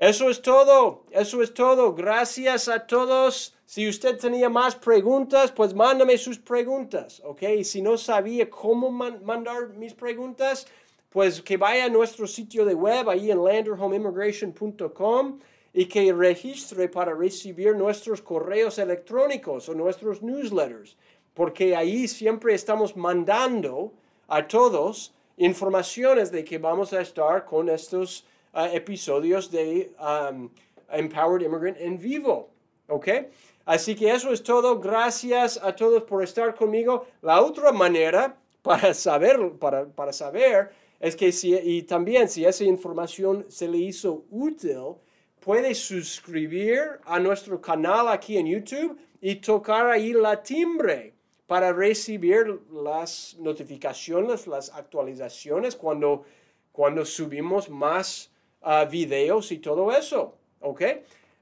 Eso 0.00 0.30
es 0.30 0.40
todo, 0.40 1.04
eso 1.10 1.42
es 1.42 1.52
todo. 1.52 1.92
Gracias 1.92 2.68
a 2.68 2.86
todos. 2.86 3.54
Si 3.66 3.86
usted 3.86 4.16
tenía 4.16 4.48
más 4.48 4.74
preguntas, 4.74 5.52
pues 5.52 5.74
mándame 5.74 6.16
sus 6.16 6.38
preguntas, 6.38 7.20
¿ok? 7.22 7.42
Si 7.64 7.82
no 7.82 7.98
sabía 7.98 8.48
cómo 8.48 8.90
mandar 8.90 9.68
mis 9.76 9.92
preguntas, 9.92 10.66
pues 11.10 11.42
que 11.42 11.58
vaya 11.58 11.84
a 11.84 11.90
nuestro 11.90 12.26
sitio 12.26 12.64
de 12.64 12.74
web 12.74 13.10
ahí 13.10 13.30
en 13.30 13.44
landerhomeimmigration.com 13.44 15.38
y 15.74 15.84
que 15.84 16.10
registre 16.14 16.88
para 16.88 17.14
recibir 17.14 17.76
nuestros 17.76 18.22
correos 18.22 18.78
electrónicos 18.78 19.68
o 19.68 19.74
nuestros 19.74 20.22
newsletters, 20.22 20.96
porque 21.34 21.76
ahí 21.76 22.08
siempre 22.08 22.54
estamos 22.54 22.96
mandando 22.96 23.92
a 24.28 24.48
todos 24.48 25.12
informaciones 25.36 26.32
de 26.32 26.42
que 26.42 26.56
vamos 26.56 26.94
a 26.94 27.02
estar 27.02 27.44
con 27.44 27.68
estos 27.68 28.24
episodios 28.54 29.50
de 29.50 29.92
um, 29.98 30.50
Empowered 30.90 31.44
Immigrant 31.44 31.76
en 31.80 31.98
vivo. 31.98 32.50
¿Ok? 32.88 33.08
Así 33.64 33.94
que 33.94 34.10
eso 34.10 34.32
es 34.32 34.42
todo. 34.42 34.78
Gracias 34.80 35.60
a 35.62 35.74
todos 35.74 36.02
por 36.02 36.22
estar 36.22 36.54
conmigo. 36.54 37.06
La 37.22 37.40
otra 37.40 37.72
manera 37.72 38.36
para 38.62 38.92
saber, 38.94 39.52
para, 39.58 39.86
para 39.86 40.12
saber 40.12 40.70
es 40.98 41.16
que 41.16 41.32
si, 41.32 41.54
y 41.54 41.82
también 41.82 42.28
si 42.28 42.44
esa 42.44 42.64
información 42.64 43.46
se 43.48 43.68
le 43.68 43.78
hizo 43.78 44.24
útil, 44.30 44.96
puede 45.40 45.74
suscribir 45.74 46.80
a 47.04 47.18
nuestro 47.18 47.60
canal 47.60 48.08
aquí 48.08 48.36
en 48.36 48.46
YouTube 48.46 48.98
y 49.20 49.36
tocar 49.36 49.86
ahí 49.88 50.12
la 50.12 50.42
timbre 50.42 51.14
para 51.46 51.72
recibir 51.72 52.60
las 52.70 53.36
notificaciones, 53.38 54.46
las 54.46 54.70
actualizaciones 54.70 55.74
cuando, 55.74 56.24
cuando 56.70 57.04
subimos 57.04 57.68
más 57.68 58.30
videos 58.88 59.52
y 59.52 59.58
todo 59.58 59.90
eso, 59.92 60.34
¿ok? 60.60 60.82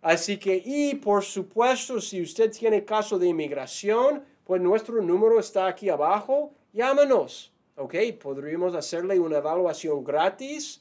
Así 0.02 0.38
que, 0.38 0.62
y 0.64 0.94
por 0.94 1.24
supuesto, 1.24 2.00
si 2.00 2.22
usted 2.22 2.50
tiene 2.52 2.85
caso 2.85 3.18
de 3.18 3.26
inmigración, 3.26 4.22
pues 4.44 4.62
nuestro 4.62 5.02
número 5.02 5.40
está 5.40 5.66
aquí 5.66 5.88
abajo, 5.88 6.52
llámanos, 6.72 7.52
¿ok? 7.76 7.94
Podríamos 8.20 8.74
hacerle 8.74 9.18
una 9.18 9.38
evaluación 9.38 10.04
gratis, 10.04 10.81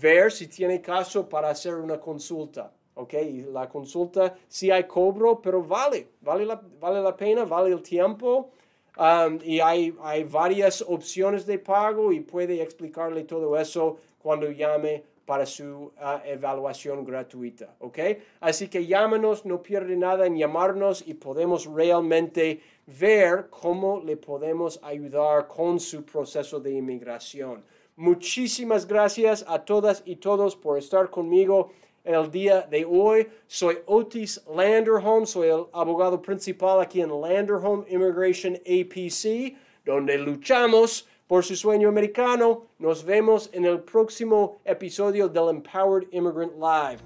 ver 0.00 0.30
si 0.30 0.46
tiene 0.46 0.80
caso 0.80 1.28
para 1.28 1.48
hacer 1.48 1.74
una 1.74 1.98
consulta, 1.98 2.70
¿ok? 2.94 3.14
La 3.50 3.68
consulta 3.68 4.34
sí 4.46 4.70
hay 4.70 4.84
cobro, 4.84 5.40
pero 5.40 5.62
vale, 5.62 6.08
vale 6.20 6.44
la, 6.44 6.60
vale 6.78 7.00
la 7.00 7.16
pena, 7.16 7.44
vale 7.44 7.72
el 7.72 7.82
tiempo. 7.82 8.50
Um, 8.98 9.38
y 9.42 9.60
hay, 9.60 9.94
hay 10.02 10.24
varias 10.24 10.84
opciones 10.86 11.46
de 11.46 11.58
pago 11.58 12.12
y 12.12 12.20
puede 12.20 12.60
explicarle 12.60 13.22
todo 13.24 13.56
eso 13.56 13.96
cuando 14.18 14.50
llame 14.50 15.04
para 15.30 15.46
su 15.46 15.92
ah, 15.96 16.20
evaluación 16.26 17.04
gratuita, 17.04 17.76
¿ok? 17.78 17.98
Así 18.40 18.66
que 18.66 18.84
llámanos, 18.84 19.44
no 19.44 19.62
pierde 19.62 19.96
nada 19.96 20.26
en 20.26 20.36
llamarnos 20.36 21.04
y 21.06 21.14
podemos 21.14 21.66
realmente 21.66 22.60
ver 22.98 23.46
cómo 23.48 24.00
le 24.04 24.16
podemos 24.16 24.80
ayudar 24.82 25.46
con 25.46 25.78
su 25.78 26.04
proceso 26.04 26.58
de 26.58 26.72
inmigración. 26.72 27.62
Muchísimas 27.94 28.88
gracias 28.88 29.44
a 29.46 29.64
todas 29.64 30.02
y 30.04 30.16
todos 30.16 30.56
por 30.56 30.76
estar 30.76 31.08
conmigo 31.10 31.70
el 32.02 32.28
día 32.28 32.62
de 32.62 32.84
hoy. 32.84 33.28
Soy 33.46 33.78
Otis 33.86 34.42
Landerholm, 34.52 35.26
soy 35.26 35.46
el 35.46 35.66
abogado 35.72 36.20
principal 36.20 36.80
aquí 36.80 37.02
en 37.02 37.10
Landerholm 37.10 37.84
Immigration 37.88 38.54
APC, 38.66 39.56
donde 39.84 40.18
luchamos 40.18 41.06
por 41.30 41.42
su 41.44 41.54
sueño 41.54 41.88
americano. 41.88 42.66
Nos 42.80 43.04
vemos 43.04 43.50
en 43.52 43.64
el 43.64 43.78
próximo 43.78 44.60
episodio 44.64 45.28
del 45.28 45.50
Empowered 45.50 46.08
Immigrant 46.10 46.54
Live. 46.54 46.98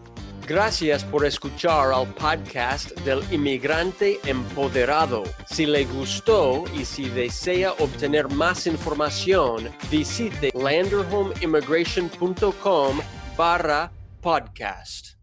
Gracias 0.49 1.05
por 1.05 1.27
escuchar 1.27 1.93
al 1.93 2.07
podcast 2.15 2.93
del 3.01 3.23
inmigrante 3.31 4.19
empoderado. 4.25 5.25
Si 5.47 5.67
le 5.67 5.85
gustó 5.85 6.65
y 6.75 6.87
si 6.87 7.11
desea 7.11 7.73
obtener 7.73 8.29
más 8.29 8.67
información, 8.67 9.69
visite 9.91 10.51
landerhomeimmigration.com 10.55 13.01
barra 13.37 13.93
podcast. 14.23 15.14